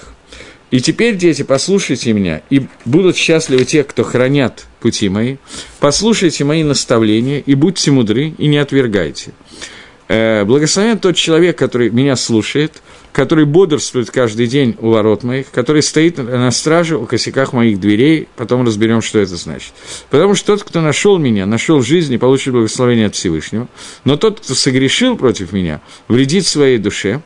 [0.71, 5.37] «И теперь, дети, послушайте меня, и будут счастливы те, кто хранят пути мои,
[5.79, 9.33] послушайте мои наставления, и будьте мудры, и не отвергайте.
[10.07, 12.81] Э, благословен тот человек, который меня слушает,
[13.13, 18.27] который бодрствует каждый день у ворот моих, который стоит на страже у косяках моих дверей,
[18.35, 19.71] потом разберем, что это значит.
[20.09, 23.67] Потому что тот, кто нашел меня, нашел жизнь и получит благословение от Всевышнего,
[24.03, 27.21] но тот, кто согрешил против меня, вредит своей душе,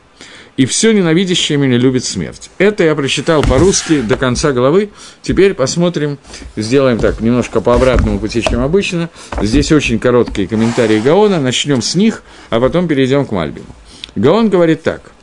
[0.58, 2.50] и все ненавидящее меня любит смерть.
[2.58, 4.90] Это я прочитал по-русски до конца главы.
[5.22, 6.18] Теперь посмотрим,
[6.56, 9.08] сделаем так, немножко по обратному пути, чем обычно.
[9.40, 13.66] Здесь очень короткие комментарии Гаона, начнем с них, а потом перейдем к Мальбиму.
[14.16, 15.12] Гаон говорит так–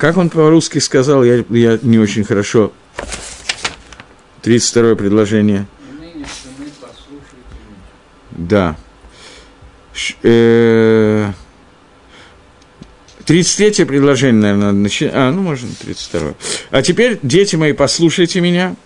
[0.00, 2.72] как он по-русски сказал, я, я не очень хорошо.
[4.40, 5.66] 32 предложение.
[8.30, 8.76] Да.
[9.92, 11.30] Ш, э,
[13.26, 15.12] 33 предложение, наверное, начинать.
[15.14, 16.32] А, ну, можно 32
[16.70, 18.76] А теперь, дети мои, послушайте меня.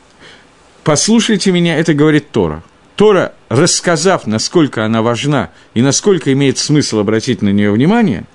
[0.82, 2.64] Послушайте меня, это говорит Тора.
[2.96, 8.24] Тора, рассказав, насколько она важна и насколько имеет смысл обратить на нее внимание–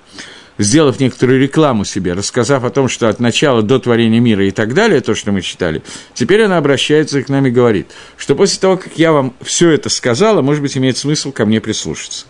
[0.62, 4.74] сделав некоторую рекламу себе, рассказав о том, что от начала до творения мира и так
[4.74, 5.82] далее, то, что мы читали,
[6.14, 9.88] теперь она обращается к нам и говорит, что после того, как я вам все это
[9.88, 12.26] сказала, может быть, имеет смысл ко мне прислушаться.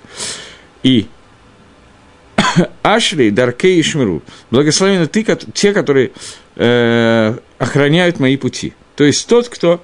[0.83, 1.07] И
[2.83, 6.13] Ашри, Даркей и Шмиру, благословены ты, те, которые
[6.57, 8.75] э, охраняют мои пути.
[8.97, 9.83] То есть тот, кто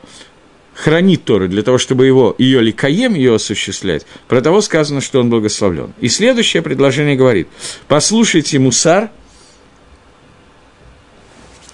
[0.77, 5.31] хранит Тору для того, чтобы его, ее ликаем, ее осуществлять, про того сказано, что он
[5.31, 5.95] благословлен.
[6.01, 7.49] И следующее предложение говорит,
[7.89, 9.11] послушайте мусар,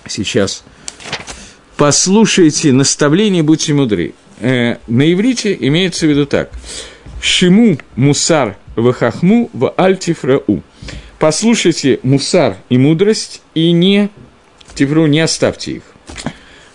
[0.06, 0.62] сейчас,
[1.76, 4.14] послушайте наставление, будьте мудры.
[4.38, 6.52] Э, на иврите имеется в виду так,
[7.20, 10.62] шиму мусар в хахму в альтифрау.
[11.18, 14.10] Послушайте мусар и мудрость, и не,
[14.74, 15.82] тифру, не оставьте их.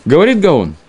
[0.04, 0.76] Говорит Гаон–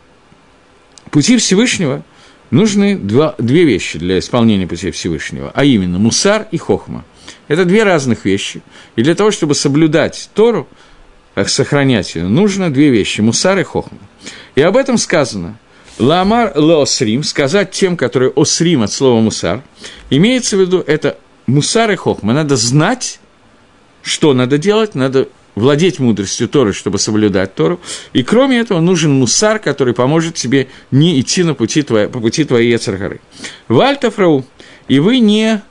[1.11, 2.03] пути Всевышнего
[2.51, 7.05] нужны два, две вещи для исполнения пути Всевышнего, а именно мусар и хохма.
[7.47, 8.62] Это две разных вещи.
[8.97, 10.68] И для того, чтобы соблюдать Тору,
[11.47, 13.99] сохранять ее, нужно две вещи– мусар и хохма.
[14.55, 15.59] И об этом сказано–
[15.99, 19.62] Ламар леосрим, сказать тем, которые осрим от слова мусар,
[20.11, 22.33] имеется в виду это мусар и хохма.
[22.33, 23.18] Надо знать,
[24.03, 27.81] что надо делать, надо владеть мудростью Торы, чтобы соблюдать Тору.
[28.12, 32.44] И кроме этого нужен мусар, который поможет тебе не идти на пути твоей, по пути
[32.44, 33.21] твоей Ецаргары.
[33.68, 34.44] Вальтафрау,
[34.88, 35.62] и вы не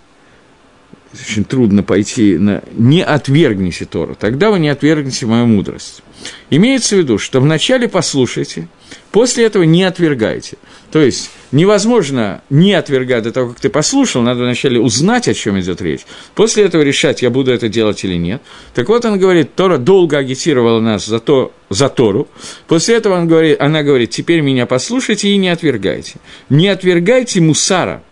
[1.13, 2.63] очень трудно пойти на...
[2.73, 6.03] Не отвергните Тору, тогда вы не отвергнете мою мудрость.
[6.49, 8.67] Имеется в виду, что вначале послушайте,
[9.11, 10.57] после этого не отвергайте.
[10.91, 15.59] То есть, невозможно не отвергать до того, как ты послушал, надо вначале узнать, о чем
[15.59, 18.41] идет речь, после этого решать, я буду это делать или нет.
[18.73, 22.27] Так вот, он говорит, Тора долго агитировала нас за, то, за Тору,
[22.67, 26.15] после этого он говорит, она говорит, теперь меня послушайте и не отвергайте.
[26.49, 28.03] Не отвергайте мусара,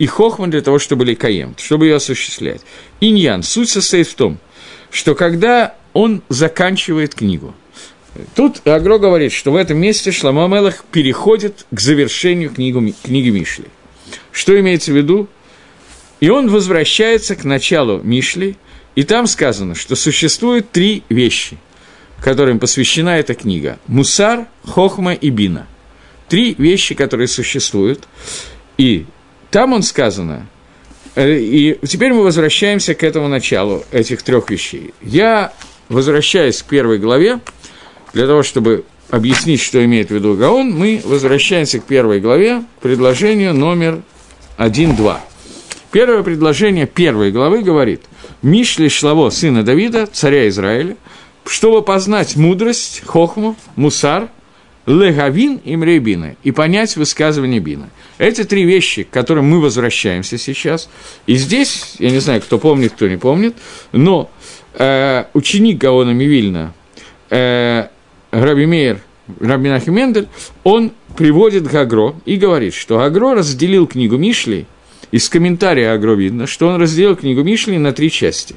[0.00, 2.62] и хохма для того, чтобы ликаем, чтобы ее осуществлять.
[3.00, 4.38] Иньян, суть состоит в том,
[4.90, 7.54] что когда он заканчивает книгу,
[8.34, 13.66] Тут Агро говорит, что в этом месте Шламо Мелах переходит к завершению книгу, книги Мишли.
[14.32, 15.28] Что имеется в виду?
[16.18, 18.56] И он возвращается к началу Мишли,
[18.96, 21.56] и там сказано, что существует три вещи,
[22.20, 23.78] которым посвящена эта книга.
[23.86, 25.68] Мусар, Хохма и Бина.
[26.28, 28.08] Три вещи, которые существуют.
[28.76, 29.06] И
[29.50, 30.46] там он сказано,
[31.14, 34.94] э, и теперь мы возвращаемся к этому началу этих трех вещей.
[35.02, 35.52] Я
[35.88, 37.40] возвращаюсь к первой главе,
[38.12, 43.54] для того, чтобы объяснить, что имеет в виду Гаон, мы возвращаемся к первой главе, предложению
[43.54, 44.02] номер
[44.58, 45.16] 1.2.
[45.92, 48.02] Первое предложение первой главы говорит
[48.42, 50.96] «Мишли Шлаво, сына Давида, царя Израиля,
[51.44, 54.28] чтобы познать мудрость, хохму, мусар,
[54.86, 57.90] легавин и мрейбина, и понять высказывание бина».
[58.18, 60.88] Эти три вещи, к которым мы возвращаемся сейчас,
[61.26, 63.56] и здесь, я не знаю, кто помнит, кто не помнит,
[63.92, 64.30] но
[64.74, 66.74] э, ученик Гаона Мивильна,
[67.30, 67.86] э,
[68.30, 69.00] Раби Мейер,
[69.40, 70.28] Раби Нахи Мендель,
[70.64, 74.66] он приводит Гагро и говорит, что Гагро разделил книгу Мишли,
[75.10, 78.54] из комментария Агро видно, что он разделил книгу Мишли на три части.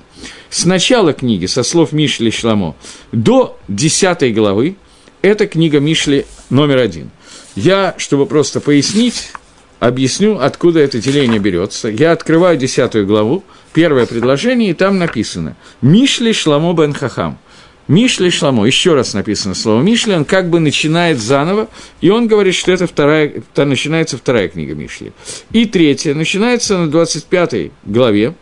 [0.50, 2.76] С начала книги, со слов Мишли Шламо,
[3.12, 4.76] до десятой главы,
[5.24, 7.10] это книга Мишли номер один.
[7.56, 9.32] Я, чтобы просто пояснить,
[9.80, 11.88] объясню, откуда это деление берется.
[11.88, 17.40] Я открываю десятую главу, первое предложение, и там написано «Мишли Шламо бен Хахам».
[17.88, 22.56] Мишли Шламо, еще раз написано слово Мишли, он как бы начинает заново, и он говорит,
[22.56, 25.12] что это вторая, там начинается вторая книга Мишли.
[25.52, 28.36] И третья, начинается на 25 главе,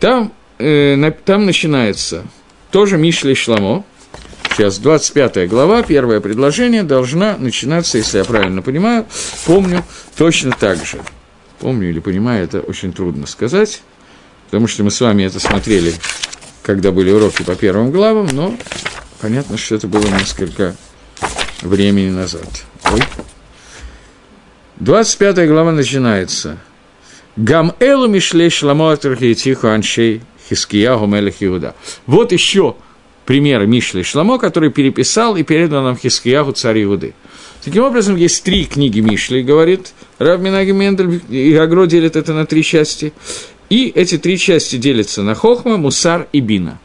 [0.00, 2.24] там, э, там начинается
[2.70, 3.84] тоже Мишли Шламо,
[4.54, 9.06] сейчас 25 глава, первое предложение должна начинаться, если я правильно понимаю,
[9.46, 9.84] помню,
[10.16, 10.98] точно так же.
[11.58, 13.82] Помню или понимаю, это очень трудно сказать,
[14.46, 15.94] потому что мы с вами это смотрели
[16.62, 18.56] когда были уроки по первым главам, но
[19.20, 20.74] понятно, что это было несколько
[21.60, 22.64] времени назад.
[22.90, 23.02] Ой.
[24.76, 26.58] 25 глава начинается.
[27.36, 31.74] Гам элу мишлей шламо тихо аншей хискияху мелех Иуда.
[32.06, 32.76] Вот еще
[33.26, 37.14] примеры Мишли Шламо, который переписал и передал нам Хискияху царь Иуды.
[37.64, 42.44] Таким образом, есть три книги Мишли, говорит Рав Минаги Мендель, и Агро делит это на
[42.44, 43.12] три части.
[43.70, 46.80] И эти три части делятся на Хохма, Мусар и Бина.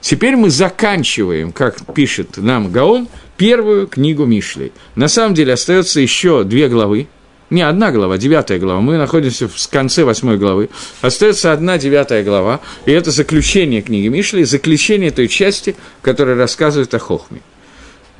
[0.00, 4.72] Теперь мы заканчиваем, как пишет нам Гаон, первую книгу Мишли.
[4.94, 7.06] На самом деле остается еще две главы,
[7.50, 8.80] не одна глава, девятая глава.
[8.80, 10.70] Мы находимся в конце восьмой главы.
[11.02, 16.98] Остается одна девятая глава, и это заключение книги Мишли, заключение той части, которая рассказывает о
[16.98, 17.40] Хохме.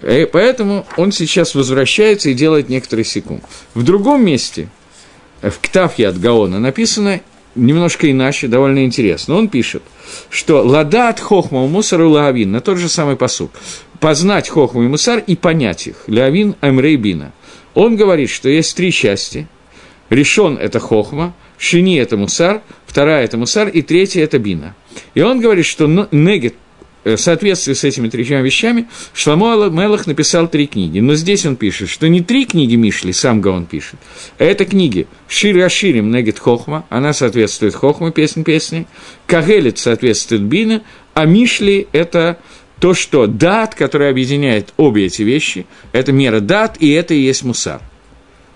[0.03, 3.45] И поэтому он сейчас возвращается и делает некоторый секунд.
[3.75, 4.69] В другом месте,
[5.43, 7.21] в Ктафе от Гаона, написано
[7.55, 9.37] немножко иначе, довольно интересно.
[9.37, 9.83] Он пишет,
[10.31, 13.51] что «ладат хохма мусар лаавин» на тот же самый посук.
[14.01, 15.97] Познать хохму и мусар и понять их.
[16.09, 17.33] Лаавин амрей бина.
[17.75, 19.47] Он говорит, что есть три части.
[20.09, 24.75] Решен– это хохма, шини– это мусар, вторая– это мусар, и третья– это бина.
[25.15, 26.55] И он говорит, что негет
[27.03, 31.01] Э, в соответствии с этими тремя вещами Шламо Мелах написал три книги.
[31.01, 33.99] Но здесь он пишет, что не три книги Мишли, сам Гаон пишет,
[34.39, 38.87] а это книги Шири Аширим Негет Хохма, она соответствует Хохма, песня песни,
[39.27, 40.83] Кагелит соответствует Бина,
[41.15, 42.39] а Мишли– это
[42.81, 47.45] то, что дат, который объединяет обе эти вещи, это мера дат, и это и есть
[47.45, 47.81] мусар.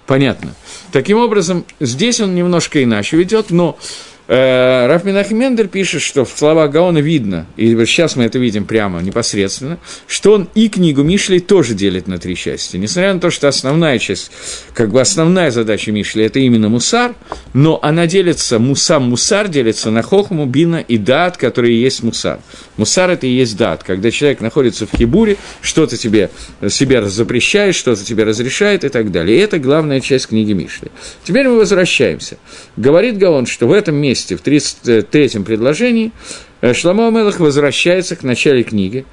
[0.06, 0.54] Понятно.
[0.92, 3.78] Таким образом, здесь он немножко иначе ведет, но
[4.26, 9.78] Раф Мендель пишет, что в словах Гаона видно, и сейчас мы это видим прямо непосредственно,
[10.06, 12.78] что он и книгу Мишли тоже делит на три части.
[12.78, 14.30] Несмотря на то, что основная часть,
[14.72, 17.14] как бы основная задача Мишли– это именно мусар,
[17.52, 22.38] но она делится, мусам мусар делится на хохму, бина и дат, которые есть мусар.
[22.78, 26.30] Мусар– это и есть дат, когда человек находится в хибуре, что-то тебе
[26.70, 29.36] себе запрещает, что-то тебе разрешает и так далее.
[29.36, 30.88] И это главная часть книги Мишли.
[31.24, 32.38] Теперь мы возвращаемся.
[32.78, 36.12] Говорит Гаон, что в этом месте месте, в 33-м предложении,
[36.60, 39.04] э, Шламо Мелах возвращается к начале книги,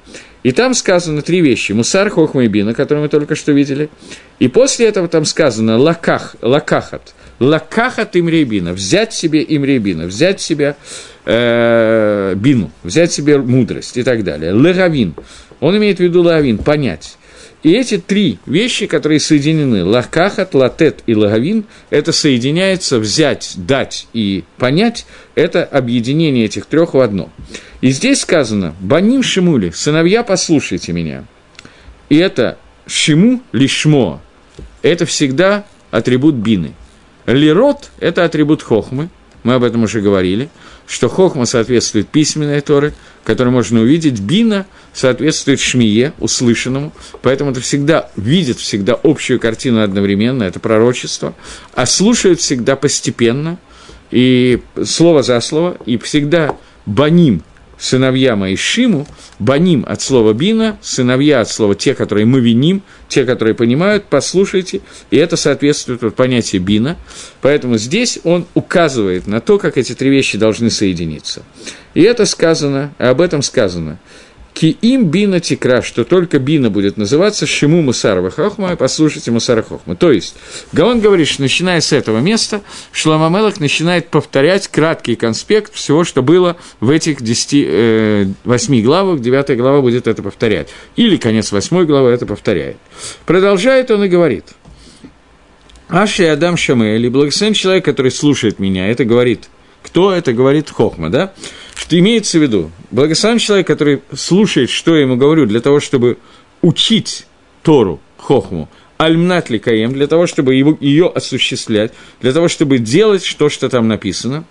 [0.44, 1.72] и там сказано три вещи.
[1.72, 3.88] Мусар, Хохма и Бина, которые мы только что видели.
[4.38, 7.14] И после этого там сказано лаках, лакахат.
[7.38, 8.72] Лакахат имрейбина.
[8.72, 10.06] Взять себе имрейбина.
[10.06, 10.76] Взять себе
[11.24, 12.70] э, бину.
[12.82, 14.52] Взять себе мудрость и так далее.
[14.52, 15.14] Легавин.
[15.60, 16.58] Он имеет в виду лавин.
[16.58, 17.16] Понять.
[17.62, 24.42] И эти три вещи, которые соединены, лакахат, латет и лагавин, это соединяется взять, дать и
[24.58, 27.30] понять, это объединение этих трех в одно.
[27.80, 31.24] И здесь сказано, баним шимули, сыновья, послушайте меня.
[32.08, 34.20] И это шиму лишмо,
[34.82, 36.72] это всегда атрибут бины.
[37.26, 39.08] Лирот– это атрибут хохмы,
[39.44, 40.48] мы об этом уже говорили,
[40.86, 42.92] что хохма соответствует письменной Торы,
[43.24, 50.42] которую можно увидеть, бина соответствует шмие, услышанному, поэтому это всегда видит всегда общую картину одновременно,
[50.42, 51.34] это пророчество,
[51.74, 53.58] а слушает всегда постепенно,
[54.10, 57.42] и слово за слово, и всегда баним
[57.82, 59.08] сыновья мои Шиму,
[59.40, 64.82] баним от слова бина, сыновья от слова те, которые мы виним, те, которые понимают, послушайте,
[65.10, 66.96] и это соответствует вот понятию бина.
[67.40, 71.42] Поэтому здесь он указывает на то, как эти три вещи должны соединиться.
[71.94, 73.98] И это сказано, об этом сказано.
[74.54, 79.96] Ки им бина тикра, что только бина будет называться Шиму Мусарова Хохма, послушайте Мусара Хохма.
[79.96, 80.36] То есть,
[80.72, 82.60] Гаон говорит, что начиная с этого места,
[82.92, 89.56] Шломамелах начинает повторять краткий конспект всего, что было в этих 10, э, 8 главах, 9
[89.56, 90.68] глава будет это повторять.
[90.96, 92.76] Или конец 8 главы это повторяет.
[93.24, 94.44] Продолжает он и говорит.
[95.88, 99.48] Аши Адам Шамель, благословен человек, который слушает меня, это говорит–
[99.82, 101.32] кто это говорит Хохма, да?
[101.74, 102.70] Что имеется в виду?
[102.90, 106.18] Благословен человек, который слушает, что я ему говорю, для того, чтобы
[106.60, 107.26] учить
[107.62, 108.68] Тору, Хохму,
[108.98, 113.88] Альмнатли Каем, для того, чтобы его, ее осуществлять, для того, чтобы делать то, что там
[113.88, 114.44] написано.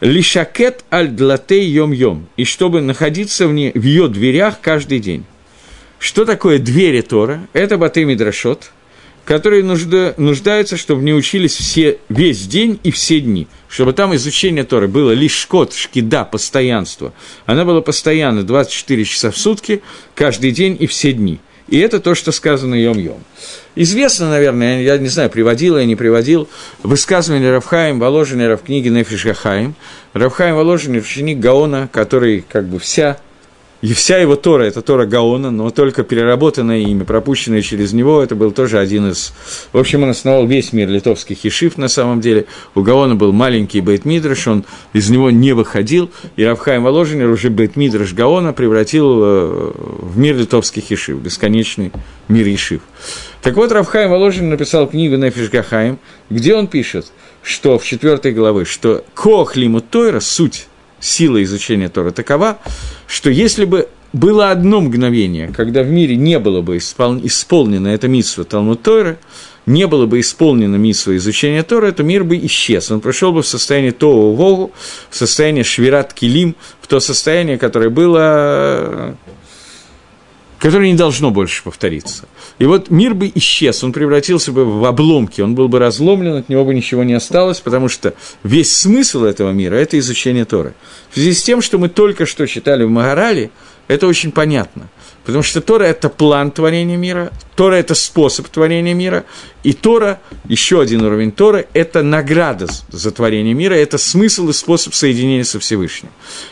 [0.00, 5.24] Лишакет аль длатей йом йом, и чтобы находиться в, не, в ее дверях каждый день.
[5.98, 7.48] Что такое двери Тора?
[7.54, 8.70] Это Батый Мидрашот,
[9.26, 14.64] которые нужда, нуждаются, чтобы не учились все, весь день и все дни, чтобы там изучение
[14.64, 17.12] Торы было лишь шкот, шкида, постоянство.
[17.44, 19.82] Она была постоянно 24 часа в сутки,
[20.14, 21.40] каждый день и все дни.
[21.68, 23.18] И это то, что сказано Йом-Йом.
[23.74, 26.48] Известно, наверное, я не знаю, приводил я, не приводил,
[26.84, 29.74] высказывание Равхаим Воложенера в книге Нефиш Гахаим.
[30.12, 33.18] Равхаим Воложенер– ученик Гаона, который как бы вся
[33.82, 38.34] и вся его Тора– это Тора Гаона, но только переработанное имя, пропущенное через него, это
[38.34, 39.34] был тоже один из...
[39.72, 42.46] В общем, он основал весь мир литовских ешив на самом деле.
[42.74, 44.64] У Гаона был маленький Бейт-Мидраш, он
[44.94, 50.90] из него не выходил, и Равхайм Воложенер уже Бейт-Мидраш Гаона превратил э, в мир литовских
[50.90, 51.92] ешив, бесконечный
[52.28, 52.80] мир ешив.
[53.42, 55.98] Так вот, Равхайм Воложенер написал книгу Нефиш Гахаим,
[56.30, 57.12] где он пишет,
[57.42, 60.66] что в четвертой главы, что Кох Лимут Тойра, суть
[61.00, 62.58] сила изучения Тора такова,
[63.06, 67.18] что если бы было одно мгновение, когда в мире не было бы испол...
[67.22, 69.18] исполнено это митсва Талмуд Тойра,
[69.66, 72.90] не было бы исполнено митсва изучения Тора, то мир бы исчез.
[72.90, 74.72] Он прошел бы в состояние Тоу Вогу,
[75.10, 79.16] в состояние Швират Килим, в то состояние, которое было
[80.66, 82.24] которое не должно больше повториться.
[82.58, 86.48] И вот мир бы исчез, он превратился бы в обломки, он был бы разломлен, от
[86.48, 90.74] него бы ничего не осталось, потому что весь смысл этого мира– это изучение Торы.
[91.10, 93.52] В связи с тем, что мы только что читали в Магарале,
[93.86, 94.88] это очень понятно.
[95.26, 99.24] Потому что Тора– это план творения мира, Тора– это способ творения мира,
[99.64, 104.94] и Тора, еще один уровень Торы– это награда за творение мира, это смысл и способ
[104.94, 106.10] соединения со Всевышним.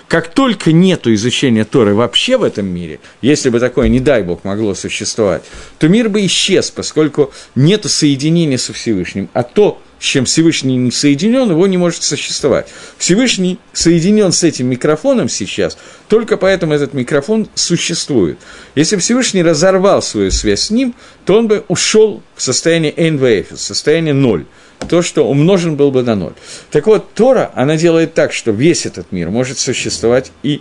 [0.09, 4.43] Как только нет изучения Торы вообще в этом мире, если бы такое, не дай Бог,
[4.43, 5.45] могло существовать,
[5.79, 11.51] то мир бы исчез, поскольку нет соединения со Всевышним, а то, чем Всевышний не соединен,
[11.51, 12.69] его не может существовать.
[12.99, 15.79] Всевышний соединен с этим микрофоном сейчас,
[16.09, 18.39] только поэтому этот микрофон существует.
[18.75, 20.95] Если Всевышний разорвал свою связь с ним,
[21.25, 24.45] то он бы ушел в состояние НВФ, в состояние ноль
[24.89, 26.35] то, что умножен был бы на ноль.
[26.71, 30.61] Так вот, Тора, она делает так, что весь этот мир может существовать, и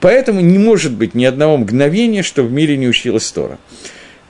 [0.00, 3.58] поэтому не может быть ни одного мгновения, что в мире не училась Тора.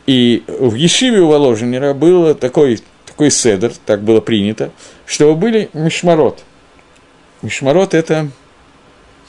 [0.06, 2.78] И в Ешиве у Воложенера было такой
[3.14, 4.72] такой седер, так было принято,
[5.06, 6.42] чтобы были мишмарот.
[7.42, 8.28] Мишмарот– это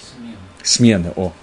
[0.04, 0.38] смены.
[0.64, 1.34] смены, о,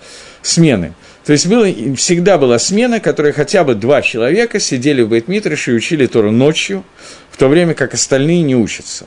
[0.42, 0.94] смены.
[1.24, 5.74] То есть было, всегда была смена, которая хотя бы два человека сидели в Бейтмитрыше и
[5.76, 6.82] учили Тору ночью,
[7.30, 9.06] в то время как остальные не учатся.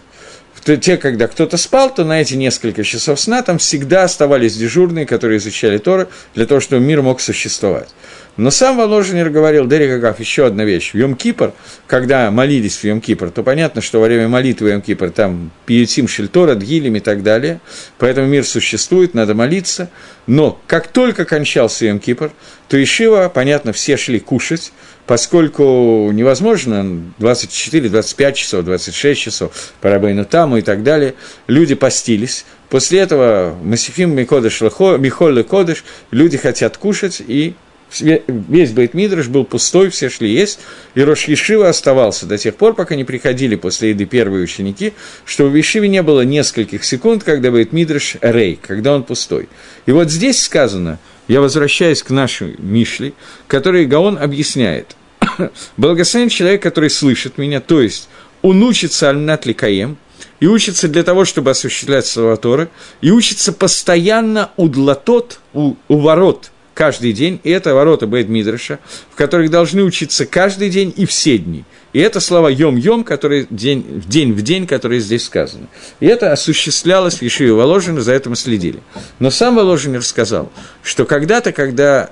[0.64, 5.38] Те, когда кто-то спал, то на эти несколько часов сна там всегда оставались дежурные, которые
[5.38, 7.90] изучали Тору, для того, чтобы мир мог существовать.
[8.38, 10.92] Но сам Воложенер говорил, Дерек Агав, еще одна вещь.
[10.92, 11.54] В Йом-Кипр,
[11.88, 16.98] когда молились в Йом-Кипр, то понятно, что во время молитвы Йом-Кипр там пиютим шельтора, дгилем
[16.98, 17.62] и так далее,
[17.98, 19.90] поэтому мир существует, надо молиться.
[20.28, 22.32] Но как только кончался Йом-Кипр,
[22.68, 24.74] то Ишива, понятно, все шли кушать,
[25.08, 31.14] поскольку невозможно 24, 25 часов, 26 часов по Рабейну Таму и так далее,
[31.48, 32.46] люди постились.
[32.70, 37.54] После этого Масифим Микодыш Михоль Кодыш, люди хотят кушать, и
[38.02, 40.60] весь Бейтмидрш был пустой, все шли есть,
[40.96, 44.94] и Рош Ешива оставался до тех пор, пока не приходили после еды первые ученики,
[45.26, 49.50] что в Ешиве не было нескольких секунд, когда Бейтмидрш рей, когда он пустой.
[49.86, 53.14] И вот здесь сказано, я возвращаюсь к нашей Мишле,
[53.48, 54.96] который Гаон объясняет.
[55.78, 58.10] Благословен человек, который слышит меня, то есть
[58.42, 59.98] он учится Альнат Ликаем,
[60.40, 62.70] и учится для того, чтобы осуществлять Салватора,
[63.02, 68.78] и учится постоянно у длатот, у, у ворот– каждый день, и это ворота Бейт Мидраша,
[69.10, 71.64] в которых должны учиться каждый день и все дни.
[71.94, 75.68] И это слова «йом-йом», которые день, день в день, которые здесь сказаны.
[76.02, 78.82] И это осуществлялось в Ешиве Воложина, за это мы следили.
[79.18, 80.52] Но сам Воложин рассказал,
[80.84, 82.12] что когда-то, когда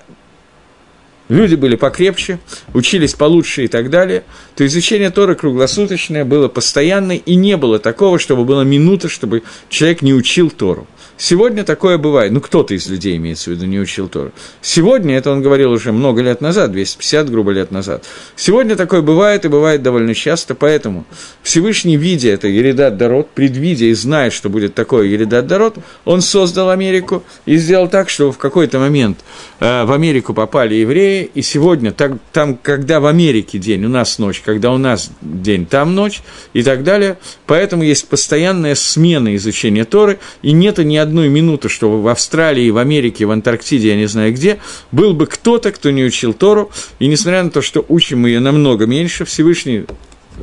[1.27, 2.39] люди были покрепче,
[2.73, 4.23] учились получше и так далее,
[4.55, 10.01] то изучение Торы круглосуточное было постоянное, и не было такого, чтобы была минута, чтобы человек
[10.01, 10.87] не учил Тору.
[11.25, 12.33] Сегодня такое бывает.
[12.33, 14.33] Ну, кто-то из людей, имеется в виду, не учил Тору.
[14.61, 18.03] Сегодня, это он говорил уже много лет назад, 250, грубо, лет назад.
[18.35, 21.05] Сегодня такое бывает и бывает довольно часто, поэтому
[21.41, 26.69] Всевышний, видя это Еридат Дород, предвидя и зная, что будет такое Еридат Дород, он создал
[26.69, 29.19] Америку и сделал так, что в какой-то момент
[29.61, 34.19] э, в Америку попали евреи, и сегодня, так, там, когда в Америке день, у нас
[34.19, 36.21] ночь, когда у нас день, там ночь,
[36.51, 37.17] и так далее.
[37.45, 42.77] Поэтому есть постоянная смена изучения Торы, и нет ни одной минуты, что в Австралии, в
[42.79, 44.59] Америке, в Антарктиде, я не знаю где,
[44.91, 48.39] был бы кто-то, кто не учил Тору, и несмотря на то, что учим мы ее
[48.39, 49.85] намного меньше, Всевышний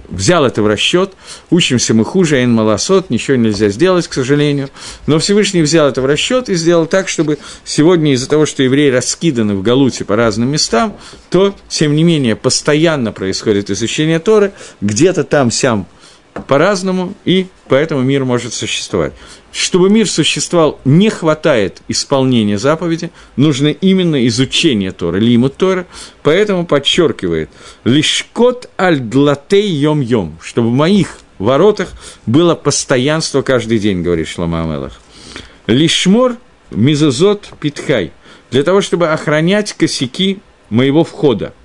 [0.08, 1.14] взял это в расчет,
[1.50, 4.68] учимся мы хуже, Айн Маласот, ничего нельзя сделать, к сожалению,
[5.08, 8.90] но Всевышний взял это в расчет и сделал так, чтобы сегодня из-за того, что евреи
[8.90, 10.96] раскиданы в Галуте по разным местам,
[11.30, 15.88] то, тем не менее, постоянно происходит изучение Торы, где-то там-сям
[16.32, 19.12] по-разному, и поэтому мир может существовать.
[19.52, 25.86] Чтобы мир существовал, не хватает исполнения заповеди, нужно именно изучение Торы, лимут Тора,
[26.22, 27.50] поэтому подчеркивает
[27.84, 31.90] «лишкот аль-длатей йом-йом», чтобы в моих воротах
[32.26, 35.00] было постоянство каждый день, говорит Шлома Амелах.
[35.66, 36.36] «Лишмор
[36.70, 38.12] мизозот питхай»,
[38.50, 41.54] для того, чтобы охранять косяки моего входа–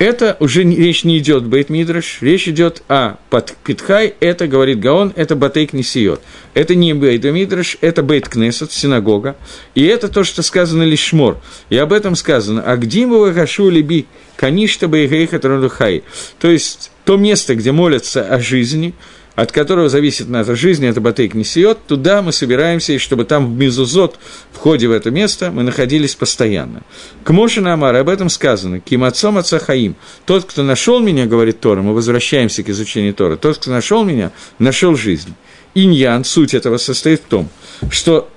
[0.00, 5.12] это уже речь не идет Бейт Мидраш, речь идет о под Питхай, это, говорит Гаон,
[5.14, 6.22] это Батейк Несиот.
[6.54, 9.36] Это не Бейт Мидраш, это Бейт Кнесет, синагога.
[9.74, 11.38] И это то, что сказано Лишмор.
[11.68, 12.62] И об этом сказано.
[12.62, 16.02] А где мы Хашу Либи, Каништа Бейгейха Трудухай.
[16.38, 18.94] То есть, то место, где молятся о жизни–
[19.40, 23.58] от которого зависит наша жизнь, это Батейк Несиот, туда мы собираемся, и чтобы там в
[23.58, 24.18] Мизузот,
[24.52, 26.82] в в это место, мы находились постоянно.
[27.24, 31.94] К Мошина Амар об этом сказано, Кимацом Ацахаим, тот, кто нашел меня, говорит Тора, мы
[31.94, 35.32] возвращаемся к изучению Тора, тот, кто нашел меня, нашел жизнь.
[35.74, 37.48] Иньян, суть этого состоит в том,
[37.90, 38.28] что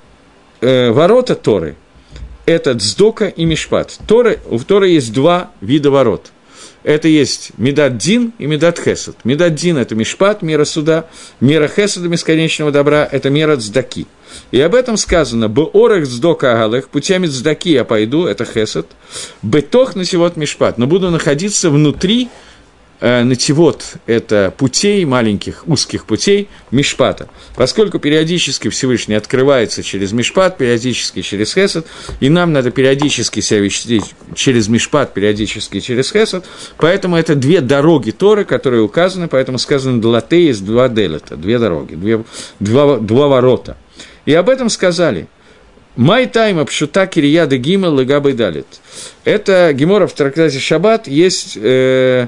[0.62, 1.76] э, ворота Торы–
[2.46, 4.00] это Дздока и Мишпат.
[4.08, 6.32] Торы, у Торы есть два вида ворот–
[6.84, 9.16] это есть Медат Дин и Медат Хесед.
[9.24, 11.08] Медат Дин– это Мишпат, мера суда,
[11.40, 14.08] мера Хеседа, бесконечного добра– это мера Цдаки.
[14.52, 18.88] И об этом сказано «Беорах цдока агалех, путями цдаки я пойду», это Хесед,
[19.42, 22.30] «Бетох на сивот Мишпат», но буду находиться внутри
[23.02, 27.28] нативот– это путей, маленьких узких путей Мишпата.
[27.56, 31.86] Поскольку периодически Всевышний открывается через Мишпат, периодически через Хесед,
[32.20, 34.02] и нам надо периодически себя вести
[34.36, 36.46] через Мишпат, периодически через Хесед,
[36.78, 41.96] поэтому это две дороги Торы, которые указаны, поэтому сказано «Длате» есть два делета, две дороги,
[41.96, 42.24] две,
[42.60, 43.78] два, два ворота.
[44.26, 45.28] И об этом сказали–
[45.96, 48.66] Май тайма пшута кирияда гимел легабы далит.
[49.26, 52.28] Это Гемора в трактате Шаббат есть э,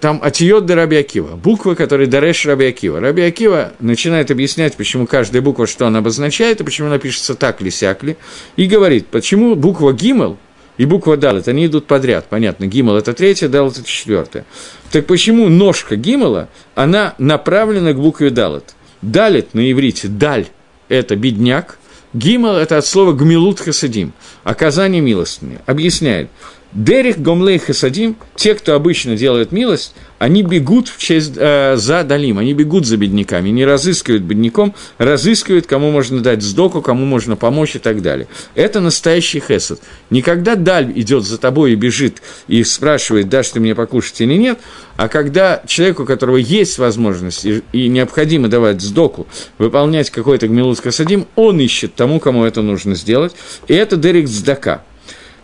[0.00, 3.00] там Атиот де Раби Акива, буквы, которые Дареш Раби Акива.
[3.00, 7.60] Раби Акива начинает объяснять, почему каждая буква, что она обозначает, и почему она пишется так
[7.60, 8.16] ли, сяк ли,
[8.56, 10.38] и говорит, почему буква Гимел
[10.76, 14.44] и буква Далет, они идут подряд, понятно, Гимел– это третья, Далет– это четвертая.
[14.92, 18.74] Так почему ножка Гимела, она направлена к букве Далет?
[19.02, 20.46] Далет на иврите, даль–
[20.88, 21.78] это бедняк,
[22.14, 24.12] Гимел– это от слова гмилут хасадим,
[24.44, 25.58] оказание милостыни.
[25.66, 26.28] Объясняет,
[26.74, 32.38] Дерих Гомлей Хасадим, те, кто обычно делает милость, они бегут в честь, э, за Далим,
[32.38, 37.76] они бегут за бедняками, не разыскивают бедняком, разыскивают, кому можно дать сдоку, кому можно помочь
[37.76, 38.26] и так далее.
[38.54, 39.80] Это настоящий хесед.
[40.08, 44.58] Никогда Даль идет за тобой и бежит и спрашивает, дашь ты мне покушать или нет,
[44.96, 49.26] а когда человеку, у которого есть возможность и, и необходимо давать сдоку,
[49.58, 53.34] выполнять какой-то гмилут хасадим, он ищет тому, кому это нужно сделать,
[53.68, 54.84] и это Дерек Сдака–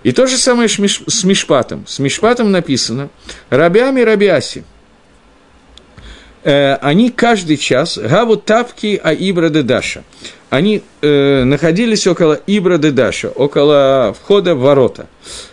[0.08, 1.86] и то же самое с Мишпатом.
[1.86, 3.10] С Мишпатом написано
[3.50, 4.64] «Рабями рабиаси».
[6.44, 10.04] Э, они каждый час гаву тапки а Ибра де Даша.
[10.50, 15.06] Они э, находились около Ибра де Даша, около входа в ворота.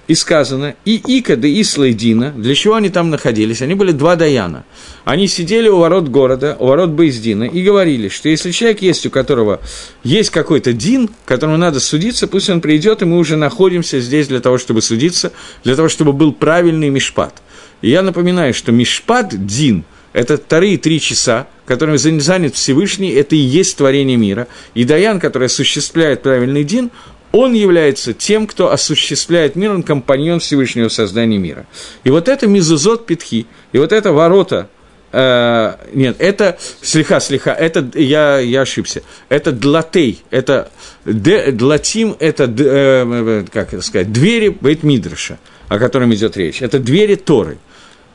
[0.08, 3.62] И сказано, и Ика де Ислайдина, для чего они там находились?
[3.62, 4.64] Они были два Даяна.
[5.04, 9.10] Они сидели у ворот города, у ворот Бейздина, и говорили, что если человек есть, у
[9.10, 9.60] которого
[10.06, 14.40] есть какой-то Дин, которому надо судиться, пусть он придет, и мы уже находимся здесь для
[14.40, 15.34] того, чтобы судиться,
[15.66, 17.42] для того, чтобы был правильный Мишпат.
[17.82, 19.84] И я напоминаю, что Мишпат, Дин–
[20.16, 24.48] это вторые три часа, которыми занят Всевышний, это и есть творение мира.
[24.74, 26.90] И Даян, который осуществляет правильный дин,
[27.34, 31.66] он является тем, кто осуществляет мир, он компаньон Всевышнего создания мира.
[32.06, 34.70] И вот это мизузот питхи, и вот это ворота,
[35.12, 40.72] э, нет, это слеха, слеха, это я, я ошибся, это длатей, это
[41.04, 47.16] де, длатим, это, э, как это сказать, двери Бейтмидраша, о котором идет речь, это двери
[47.16, 47.58] Торы–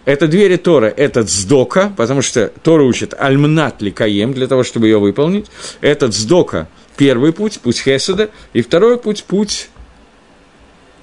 [0.05, 4.98] это двери Тора, это цдока, потому что Тора учит альмнат ликаем, для того, чтобы ее
[4.98, 5.46] выполнить.
[5.80, 9.68] Это цдока, первый путь, путь Хеседа, и второй путь, путь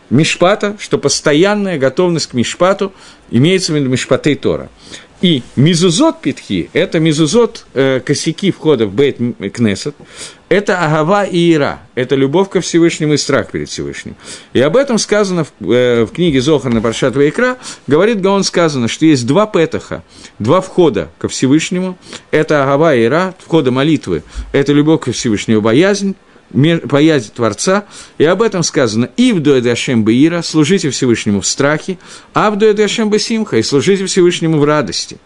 [0.09, 2.93] Мишпата, что постоянная готовность к Мишпату,
[3.29, 4.69] имеется в виду Мишпатей Тора.
[5.21, 9.17] И мизузот питхи– это мизузот э, косяки входа в Бейт
[9.51, 9.95] Кнесет,
[10.47, 14.15] это агава и ира, это любовь ко Всевышнему и страх перед Всевышним.
[14.53, 17.57] И об этом сказано в, э, в книге Зохар на Паршат Вайкра,
[17.87, 20.03] говорит Гаон сказано, что есть два петаха,
[20.37, 21.97] два входа ко Всевышнему,
[22.29, 26.15] это агава и ира, входа молитвы, это любовь ко Всевышнему, боязнь,
[26.49, 27.85] боязнь Творца,
[28.17, 31.97] и об этом сказано «Ивду эдашем беира»– служите Всевышнему в страхе,
[32.33, 35.17] «Авду эдашем бесимха»– и служите Всевышнему в радости.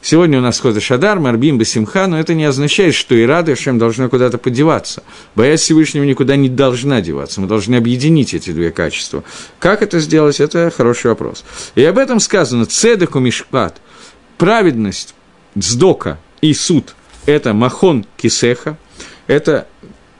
[0.00, 3.78] Сегодня у нас Хода Шадар, Марбим бесимха, но это не означает, что и рада Ашем
[3.78, 5.02] должна куда-то подеваться.
[5.34, 9.22] Боязнь Всевышнего никуда не должна деваться, мы должны объединить эти две качества.
[9.58, 11.44] Как это сделать, это хороший вопрос.
[11.74, 13.80] И об этом сказано «Цедеку мишпат»–
[14.38, 15.14] праведность,
[15.54, 16.94] дздока и суд–
[17.26, 18.78] это махон кисеха,
[19.26, 19.66] это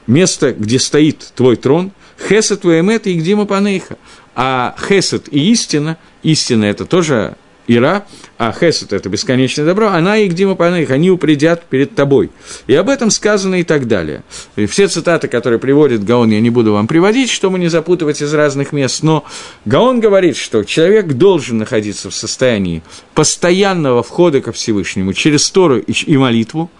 [0.06, 1.92] место, где стоит твой трон,
[2.28, 3.96] хесед ваэмет и гдима панейха.
[4.34, 7.36] А хесед и истина, истина это тоже
[7.76, 12.30] Ира, а Хесед– это бесконечное добро, она и Гдима Паных, они упредят перед тобой.
[12.66, 14.24] И об этом сказано и так далее.
[14.56, 18.34] И все цитаты, которые приводит Гаон, я не буду вам приводить, чтобы не запутывать из
[18.34, 19.24] разных мест, но
[19.66, 22.82] Гаон говорит, что человек должен находиться в состоянии
[23.14, 26.70] постоянного входа ко Всевышнему через Тору и молитву,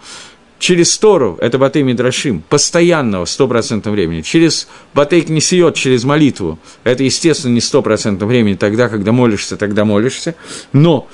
[0.61, 7.53] через Тору, это Батей Мидрашим, постоянного, стопроцентного времени, через Батей Кнесиот, через молитву, это, естественно,
[7.53, 10.35] не стопроцентного времени, тогда, когда молишься, тогда молишься,
[10.71, 11.09] но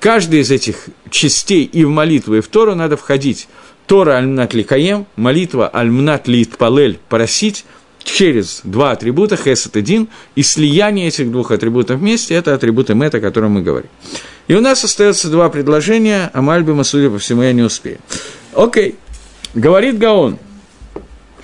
[0.00, 3.48] каждый из этих частей и в молитву, и в Тору надо входить.
[3.86, 7.64] Тора альмнат ликаем, молитва альмнат лит палель, просить,
[8.02, 13.20] через два атрибута, хесед один, и слияние этих двух атрибутов вместе– это атрибуты мета, о
[13.20, 13.90] котором мы говорим.
[14.48, 17.98] И у нас остается два предложения, а Мальбима, судя по всему, я не успею.
[18.54, 18.96] Окей.
[19.54, 20.38] Говорит Гаон.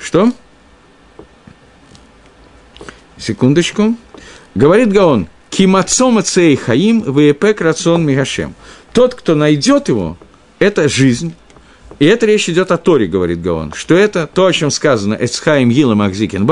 [0.01, 0.33] Что?
[3.17, 3.97] Секундочку.
[4.55, 5.29] Говорит Гаон.
[5.51, 8.55] Кимацома цей хаим вепек рацион мигашем.
[8.93, 10.17] Тот, кто найдет его,
[10.59, 11.35] это жизнь.
[12.01, 15.71] И это речь идет о Торе, говорит Гаон, что это то, о чем сказано «Эцхаим
[15.71, 16.49] Гилам Ахзикин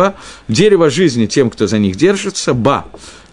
[0.46, 2.86] дерево жизни тем, кто за них держится, ба».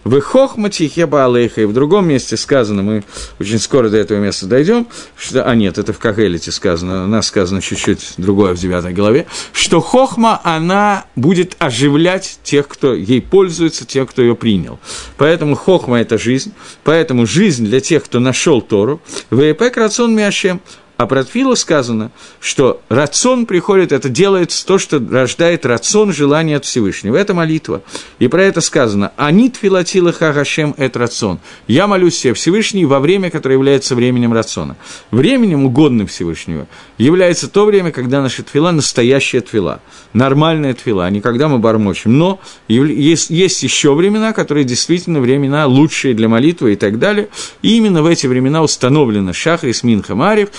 [0.04, 1.60] В хохмати хеба алейха.
[1.60, 3.04] И в другом месте сказано, мы
[3.38, 4.86] очень скоро до этого места дойдем,
[5.16, 9.26] что, а нет, это в Кагелите сказано, у нас сказано чуть-чуть другое в девятой главе,
[9.52, 14.78] что хохма, она будет оживлять тех, кто ей пользуется, тех, кто ее принял.
[15.16, 20.60] Поэтому хохма– это жизнь, поэтому жизнь для тех, кто нашел Тору, вейпек рацион миашем,
[21.00, 26.66] а про Тфилу сказано, что рацион приходит, это делает то, что рождает рацион желания от
[26.66, 27.16] Всевышнего.
[27.16, 27.80] Это молитва.
[28.18, 31.38] И про это сказано «Они тфилатила хагашем эт рацион».
[31.66, 34.76] Я молюсь себе Всевышний во время, которое является временем рациона.
[35.10, 36.66] Временем, угодным Всевышнего,
[36.98, 39.80] является то время, когда наша твила– настоящая твила,
[40.12, 42.18] нормальная твила, а не когда мы бормочем.
[42.18, 47.30] Но есть, есть еще времена, которые действительно времена лучшие для молитвы и так далее.
[47.62, 50.50] И именно в эти времена установлено Шахрис Минха Марьев,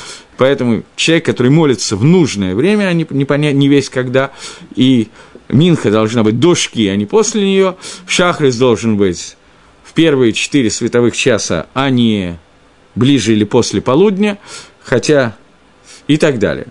[0.42, 4.32] Поэтому человек, который молится в нужное время, а не, не, понять, не весь когда,
[4.76, 5.10] и
[5.50, 7.76] Минха должна быть до шки, а не после нее,
[8.08, 9.38] Шахрис должен быть
[9.84, 12.39] в первые четыре световых часа, а не
[12.96, 14.39] ближе или после полудня,
[14.82, 15.36] хотя
[16.08, 16.66] и так далее.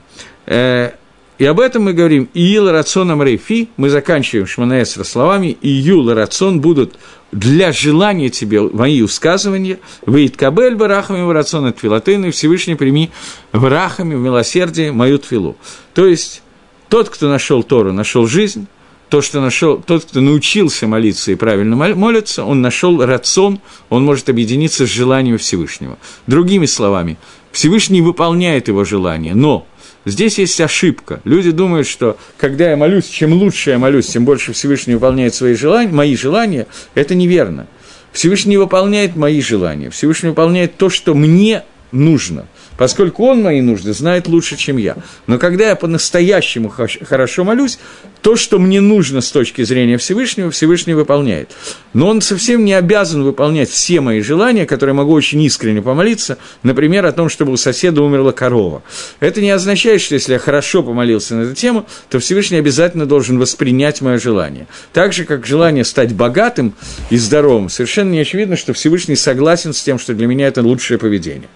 [1.40, 2.28] И об этом мы говорим.
[2.34, 6.98] «Иил рационом рейфи» мы заканчиваем Шманаэсра словами «Июл рацион» будут
[7.32, 13.10] для желания тебе мои усказывания, выйдет кабель барахами в рацион от филатыны, Всевышний прими
[13.54, 15.56] барахами в милосердие мою твилу.
[15.94, 16.42] То есть,
[16.90, 18.66] тот, кто нашел Тору, нашел жизнь,
[19.08, 24.28] то, что нашел, тот, кто научился молиться и правильно молиться, он нашел рацион, он может
[24.28, 25.96] объединиться с желанием Всевышнего.
[26.26, 27.16] Другими словами,
[27.50, 29.66] Всевышний выполняет его желание, но
[30.04, 31.20] Здесь есть ошибка.
[31.24, 35.54] Люди думают, что когда я молюсь, чем лучше я молюсь, тем больше Всевышний выполняет свои
[35.54, 36.66] желания, мои желания.
[36.94, 37.66] Это неверно.
[38.12, 39.90] Всевышний выполняет мои желания.
[39.90, 42.46] Всевышний выполняет то, что мне нужно–
[42.80, 44.96] поскольку он мои нужды знает лучше, чем я.
[45.26, 47.78] Но когда я по-настоящему хорошо молюсь,
[48.22, 51.50] то, что мне нужно с точки зрения Всевышнего, Всевышний выполняет.
[51.92, 57.06] Но он совсем не обязан выполнять все мои желания, которые могу очень искренне помолиться, например,
[57.06, 58.82] о том, чтобы у соседа умерла корова.
[59.20, 63.38] Это не означает, что если я хорошо помолился на эту тему, то Всевышний обязательно должен
[63.38, 64.66] воспринять мое желание.
[64.92, 66.74] Так же, как желание стать богатым
[67.10, 70.98] и здоровым, совершенно не очевидно, что Всевышний согласен с тем, что для меня это лучшее
[70.98, 71.48] поведение.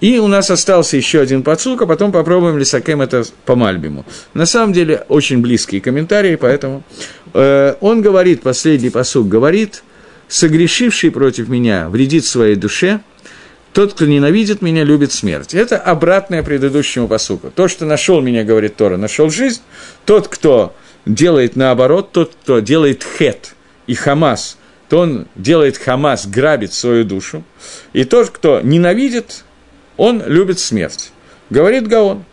[0.00, 4.04] И у нас остался еще один подсук, а потом попробуем Лисакем это по Мальбиму.
[4.34, 6.82] На самом деле, очень близкие комментарии, поэтому
[7.34, 9.82] э, он говорит, последний посук говорит,
[10.28, 13.00] согрешивший против меня вредит своей душе,
[13.72, 15.54] тот, кто ненавидит меня, любит смерть.
[15.54, 17.50] Это обратное предыдущему посуку.
[17.50, 19.62] То, что нашел меня, говорит Тора, нашел жизнь.
[20.04, 20.74] Тот, кто
[21.06, 23.54] делает наоборот, тот, кто делает хет
[23.86, 27.44] и хамас, то он делает хамас, грабит свою душу.
[27.94, 29.44] И тот, кто ненавидит,
[29.96, 31.12] он любит смерть.
[31.48, 32.24] Говорит Гаон.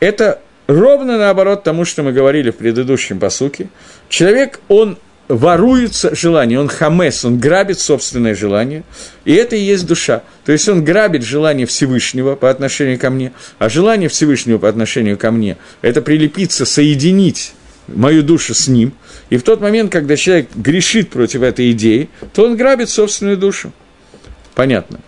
[0.00, 3.68] Это ровно наоборот тому, что мы говорили в предыдущем посуке.
[4.08, 4.98] Человек, он
[5.28, 8.84] воруется желание, он хамес, он грабит собственное желание,
[9.24, 10.22] и это и есть душа.
[10.44, 15.18] То есть он грабит желание Всевышнего по отношению ко мне, а желание Всевышнего по отношению
[15.18, 17.54] ко мне– это прилепиться, соединить
[17.88, 18.92] мою душу с ним.
[19.30, 23.72] И в тот момент, когда человек грешит против этой идеи, то он грабит собственную душу.
[24.54, 25.00] Понятно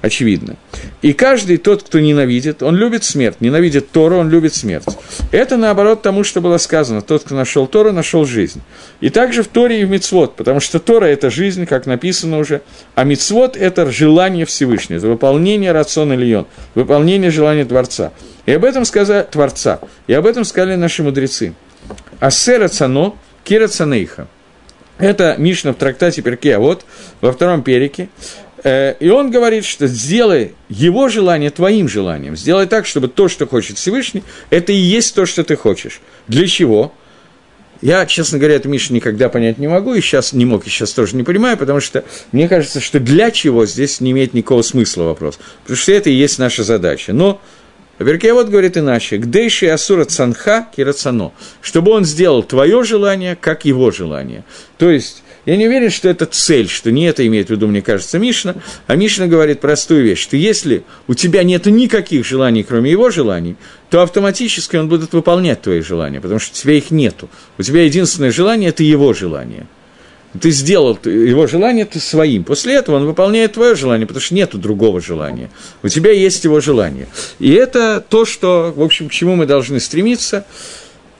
[0.00, 0.56] очевидно.
[1.02, 3.36] И каждый тот, кто ненавидит, он любит смерть.
[3.40, 4.86] Ненавидит Тору, он любит смерть.
[5.32, 7.02] Это наоборот тому, что было сказано.
[7.02, 8.60] Тот, кто нашел Тору, нашел жизнь.
[9.00, 12.62] И также в Торе и в Мицвод, потому что Тора– это жизнь, как написано уже,
[12.94, 18.12] а Мицвод– это желание Всевышнего, это выполнение рациона Лион, выполнение желания Творца.
[18.46, 21.54] И об этом сказали Творца, и об этом сказали наши мудрецы.
[22.20, 24.28] Ассера цано, кира цанейха.
[24.98, 26.84] Это Мишна в трактате Перке, а вот
[27.20, 28.08] во втором перике.
[28.64, 32.36] Э, и он говорит, что сделай его желание твоим желанием.
[32.36, 36.00] Сделай так, чтобы то, что хочет Всевышний, это и есть то, что ты хочешь.
[36.26, 36.92] Для чего?
[37.80, 40.92] Я, честно говоря, эту Мишу никогда понять не могу, и сейчас не мог, и сейчас
[40.92, 45.04] тоже не понимаю, потому что мне кажется, что для чего здесь не имеет никакого смысла
[45.04, 45.38] вопрос.
[45.62, 47.12] Потому что это и есть наша задача.
[47.12, 47.40] Но
[47.98, 49.16] вот говорит иначе.
[49.18, 51.32] «Гдейши асура цанха кирацано»,
[51.62, 54.44] чтобы он сделал твое желание, как его желание.
[54.76, 57.80] То есть, я не уверен, что это цель, что не это имеет в виду, мне
[57.80, 62.90] кажется, Мишна, а Мишна говорит простую вещь, что если у тебя нет никаких желаний, кроме
[62.90, 63.56] его желаний,
[63.88, 67.30] то автоматически он будет выполнять твои желания, потому что у тебя их нету.
[67.56, 69.66] У тебя единственное желание– это его желание.
[70.38, 72.44] Ты сделал его желание ты своим.
[72.44, 75.48] После этого он выполняет твое желание, потому что нет другого желания.
[75.82, 77.08] У тебя есть его желание.
[77.38, 80.44] И это то, что, в общем, к чему мы должны стремиться.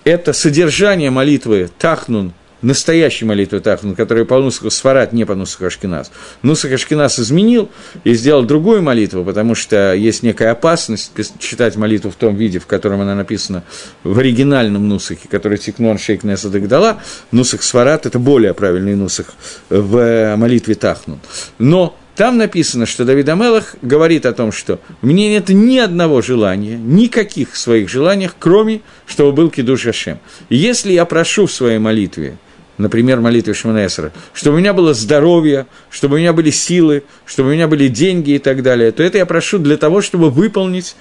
[0.05, 6.11] Это содержание молитвы Тахнун настоящей молитвы Тахнун, которая по Нусаху Сфарат, не по Нусаху Ашкиназ.
[6.43, 7.71] Нусах Ашкиназ изменил
[8.05, 12.67] и сделал другую молитву, потому что есть некая опасность читать молитву в том виде, в
[12.67, 13.63] котором она написана
[14.03, 17.01] в оригинальном Нусахе, который Тикнон Шейк Несадык дала.
[17.31, 19.27] Нусах Сфарат– это более правильный Нусах
[19.69, 21.21] в молитве Тахнун.
[21.59, 26.21] Но там написано, что Давид Амелах говорит о том, что у меня нет ни одного
[26.21, 30.19] желания, никаких своих желаний, кроме, чтобы был Кидуш Ашем.
[30.51, 32.37] Если я прошу в своей молитве–
[32.79, 37.53] например, молитве Шманесера, чтобы у меня было здоровье, чтобы у меня были силы, чтобы у
[37.53, 40.97] меня были деньги и так далее, то это я прошу для того, чтобы выполнить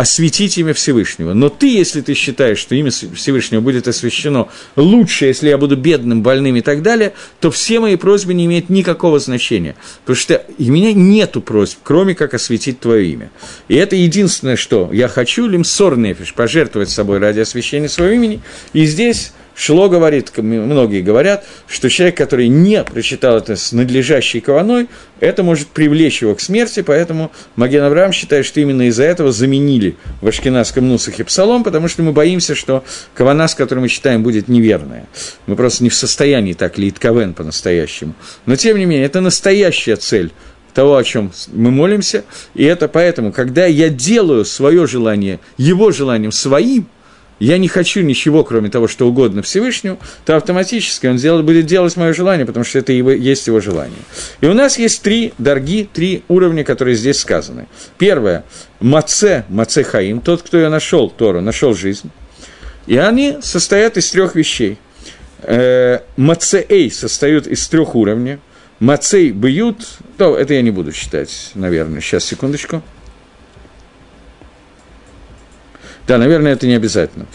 [0.00, 1.34] осветить имя Всевышнего.
[1.34, 6.22] Но ты, если ты считаешь, что имя Всевышнего будет освящено лучше, если я буду бедным,
[6.22, 9.76] больным и так далее, то все мои просьбы не имеют никакого значения.
[10.00, 13.30] Потому что у меня нету просьб, кроме как осветить твое имя.
[13.68, 18.40] И это единственное, что я хочу, лимсор нефиш, пожертвовать собой ради освящения своего имени.
[18.72, 24.88] И здесь Шло говорит, многие говорят, что человек, который не прочитал это с надлежащей кованой,
[25.20, 29.96] это может привлечь его к смерти, поэтому Маген Авраам считает, что именно из-за этого заменили
[30.22, 34.48] в Ашкенадском Нусахе псалом, потому что мы боимся, что кавана, с которой мы читаем, будет
[34.48, 35.06] неверная.
[35.46, 38.14] Мы просто не в состоянии так лить кавен по-настоящему.
[38.46, 40.32] Но, тем не менее, это настоящая цель
[40.72, 46.32] того, о чем мы молимся, и это поэтому, когда я делаю свое желание его желанием
[46.32, 46.86] своим–
[47.40, 51.96] я не хочу ничего, кроме того, что угодно Всевышнему, то автоматически он делает, будет делать
[51.96, 53.98] мое желание, потому что это его, есть его желание.
[54.42, 57.66] И у нас есть три дорги, три уровня, которые здесь сказаны.
[57.98, 58.44] Первое–
[58.80, 62.10] Маце, Маце Хаим, тот, кто я нашел Тору, нашел жизнь.
[62.86, 64.78] И они состоят из трех вещей.
[65.42, 68.38] Э, Мацеэй состоят из трех уровней.
[68.80, 69.86] Мацей бьют,
[70.18, 72.82] то это я не буду читать, наверное, сейчас, секундочку–
[76.10, 77.26] Да, наверное, это не обязательно.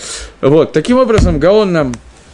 [0.42, 1.94] Вот, таким образом, Гаон нам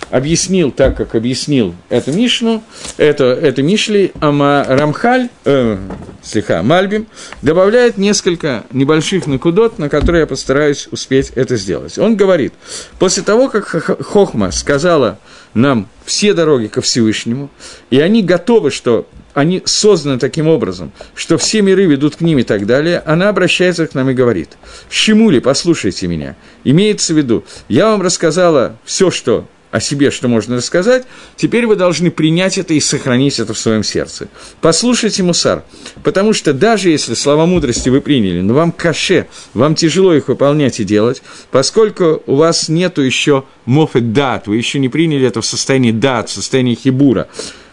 [0.10, 2.64] объяснил так, как объяснил эту Мишну,
[2.98, 5.78] это, это Мишли, а Рамхаль, э,
[6.24, 7.06] слегка, Мальбим,
[7.44, 12.00] добавляет несколько небольших накудот, на которые я постараюсь успеть это сделать.
[12.00, 12.54] Он говорит,
[12.98, 13.68] после того, как
[14.04, 15.20] Хохма сказала
[15.54, 17.52] нам все дороги ко Всевышнему,
[17.92, 22.44] и они готовы, что они созданы таким образом, что все миры ведут к ним и
[22.44, 24.58] так далее, она обращается к нам и говорит,
[24.90, 26.36] «Щемули, послушайте меня».
[26.64, 31.06] Имеется в виду, я вам рассказала все, что о себе, что можно рассказать,
[31.38, 34.28] теперь вы должны принять это и сохранить это в своем сердце.
[34.60, 35.64] Послушайте мусар,
[36.04, 40.80] потому что даже если слова мудрости вы приняли, но вам каше, вам тяжело их выполнять
[40.82, 45.46] и делать, поскольку у вас нету еще мофет дат, вы еще не приняли это в
[45.46, 47.30] состоянии дат, в состоянии хибура,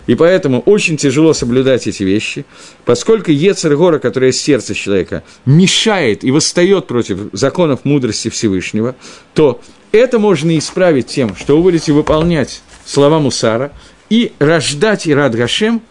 [0.09, 2.47] И поэтому очень тяжело соблюдать эти вещи,
[2.87, 8.97] поскольку Ецергора, которая из сердца человека, мешает и восстает против законов мудрости Всевышнего,
[9.35, 9.61] то
[9.93, 13.71] это можно исправить тем, что вы будете выполнять слова Мусара
[14.09, 15.83] и рождать Ирад Гашем,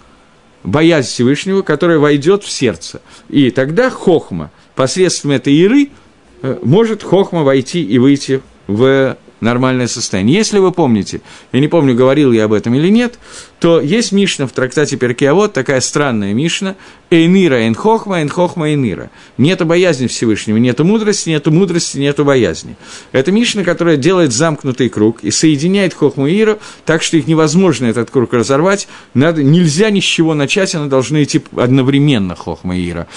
[0.64, 3.02] боязнь Всевышнего, которая войдет в сердце.
[3.30, 5.90] И тогда Хохма, посредством этой Иры,
[6.42, 10.38] э, может Хохма войти и выйти в нормальное состояние.
[10.38, 11.22] Если вы помните,
[11.52, 13.20] я не помню, говорил я об этом или нет,
[13.60, 16.76] то есть Мишна в трактате Перкиавод, такая странная Мишна,
[17.10, 19.10] Эйнира, Эйнхохма, Эйнхохма, Эйнира.
[19.38, 22.76] Нету боязни Всевышнего, нету мудрости, нету мудрости, нету боязни.
[23.12, 27.86] Это Мишна, которая делает замкнутый круг и соединяет Хохму и Иру, так что их невозможно
[27.88, 32.90] этот круг разорвать, надо, нельзя ни с чего начать, она должны идти одновременно Хохма и
[32.90, 33.08] Ира.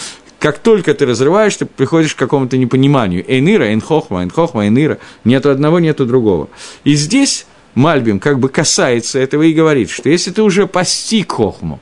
[0.40, 3.22] Как только ты разрываешь, ты приходишь к какому-то непониманию.
[3.30, 4.98] Эйнира, эйнхохма, эйнхохма, эйнира.
[5.22, 6.48] Нету одного, нету другого.
[6.82, 11.78] И здесь Мальбим как бы касается этого и говорит, что если ты уже постиг хохму,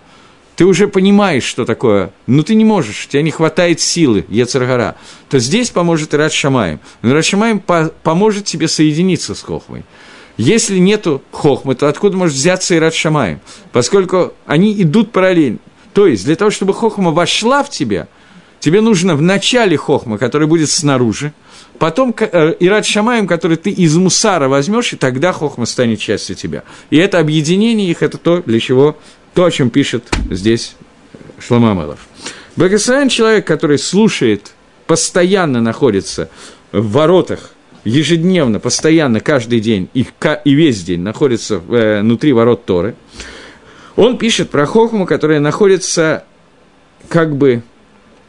[0.57, 4.97] ты уже понимаешь, что такое, но ты не можешь, у тебя не хватает силы, Ецаргара,
[5.31, 6.81] то здесь поможет Ират Шамаем.
[7.01, 9.85] Но Ират Шамаем по поможет тебе соединиться с Хохмой.
[10.37, 13.39] Если нету Хохмы, то откуда может взяться Ират Шамаем?
[13.71, 15.59] Поскольку они идут параллельно.
[15.95, 18.09] То есть, для того, чтобы Хохма вошла в тебя–
[18.61, 21.33] Тебе нужно в начале хохма, который будет снаружи,
[21.79, 26.65] потом э, Ират Шамаем, который ты из мусара возьмешь, и тогда хохма станет частью тебя.
[26.91, 28.97] И это объединение их, это то, для чего,
[29.35, 30.75] то, о чем пишет здесь
[31.39, 32.01] Шлома Мелов.
[32.57, 34.53] Благословен человек, который слушает,
[34.89, 36.29] постоянно находится
[36.73, 37.51] в воротах,
[37.85, 40.05] ежедневно, постоянно, каждый день и,
[40.45, 42.97] и весь день находится э, внутри ворот Торы,
[43.95, 46.25] он пишет про Хохму, которая находится
[47.09, 47.63] как бы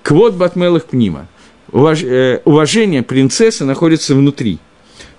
[0.04, 1.28] Квот Батмелых Пнима.
[1.72, 4.60] Уваж, э, уважение принцессы находится внутри.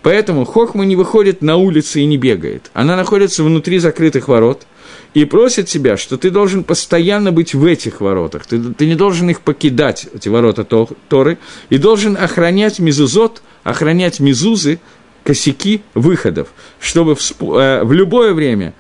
[0.02, 2.70] Поэтому Хохма не выходит на улицы и не бегает.
[2.72, 4.66] Она находится внутри закрытых ворот
[5.12, 8.46] и просит тебя, что ты должен постоянно быть в этих воротах.
[8.46, 10.64] Ты, ты не должен их покидать, эти ворота
[11.08, 14.80] Торы, и должен охранять мизузот, охранять мизузы,
[15.22, 16.48] косяки выходов,
[16.80, 18.72] чтобы в, э, в любое время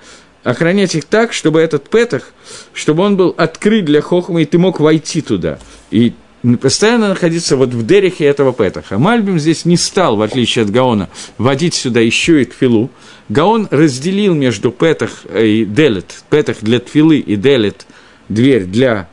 [0.42, 2.32] охранять их так, чтобы этот петах,
[2.72, 5.58] чтобы он был открыт для хохма, и ты мог войти туда.
[5.90, 6.12] И
[6.60, 8.98] постоянно находиться вот в дерехе этого петаха.
[8.98, 12.90] Мальбим здесь не стал, в отличие от Гаона, вводить сюда еще и тфилу.
[13.28, 17.86] Гаон разделил между петах и делет, петах для тфилы и делет,
[18.28, 19.08] дверь для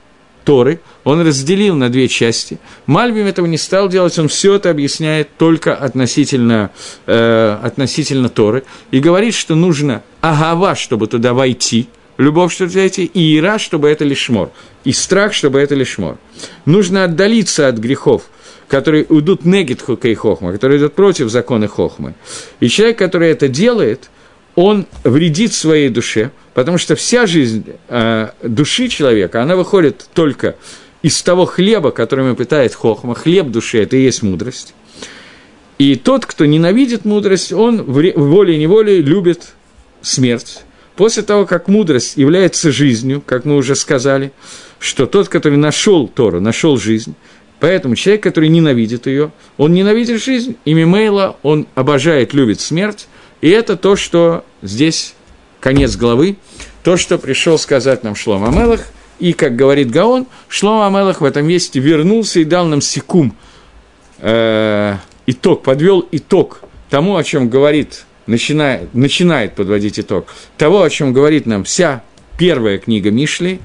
[0.47, 2.57] Торы, он разделил на две части.
[2.85, 6.71] Мальбим этого не стал делать, он все это объясняет только относительно,
[7.05, 13.37] э, относительно Торы, и говорит, что нужно агава, чтобы туда войти, любовь, чтобы зайти, и
[13.37, 14.51] ира, чтобы это лишмор,
[14.83, 16.17] и страх, чтобы это лишмор.
[16.65, 18.23] Нужно отдалиться от грехов,
[18.67, 22.15] которые уйдут негит и хохма, которые идут против закона хохмы.
[22.59, 24.09] И человек, который это делает,
[24.55, 30.55] он вредит своей душе, потому что вся жизнь э, души человека, она выходит только
[31.03, 33.13] из того хлеба, который ему питает хохма.
[33.13, 34.73] Хлеб души– это и есть мудрость.
[35.77, 39.53] И тот, кто ненавидит мудрость, он волей-неволей любит
[40.01, 40.63] смерть.
[40.97, 44.31] После того, как мудрость является жизнью, как мы уже сказали,
[44.79, 47.13] что тот, который нашел Тору, нашел жизнь,
[47.59, 53.07] поэтому человек, который ненавидит ее, он ненавидит жизнь, и Мимейла он обожает, любит смерть,
[53.41, 55.13] и это то, что здесь
[55.59, 56.37] конец главы,
[56.83, 58.87] то, что пришел сказать нам Шлом Амелах,
[59.19, 63.35] и, как говорит Гаон, Шлом Амелах в этом месте вернулся и дал нам секум,
[64.17, 64.95] э,
[65.27, 71.45] итог, подвел итог тому, о чем говорит начинает, начинает подводить итог того, о чем говорит
[71.45, 72.03] нам вся
[72.37, 73.59] первая книга Мишли,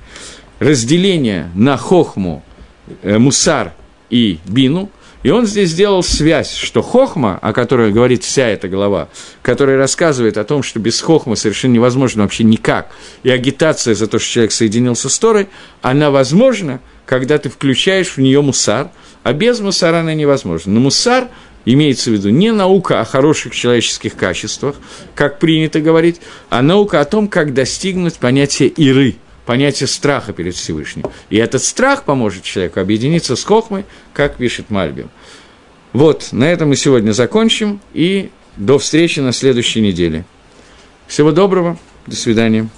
[0.59, 2.43] разделение на хохму,
[3.03, 3.73] э, мусар
[4.09, 4.91] и бину,
[5.23, 9.09] и он здесь сделал связь, что хохма, о которой говорит вся эта глава,
[9.43, 12.91] которая рассказывает о том, что без хохма совершенно невозможно вообще никак,
[13.23, 15.49] и агитация за то, что человек соединился с Торой,
[15.81, 18.91] она возможна, когда ты включаешь в нее мусар,
[19.23, 20.73] а без мусара она невозможна.
[20.73, 21.29] Но мусар
[21.65, 24.77] Имеется в виду не наука о хороших человеческих качествах,
[25.15, 31.05] как принято говорить, а наука о том, как достигнуть понятия иры, понятия страха перед Всевышним.
[31.31, 35.11] И этот страх поможет человеку объединиться с Хохмой, как пишет Мальбим.
[35.93, 40.25] Вот, на этом мы сегодня закончим, и до встречи на следующей неделе.
[41.07, 42.69] Всего доброго, до свидания.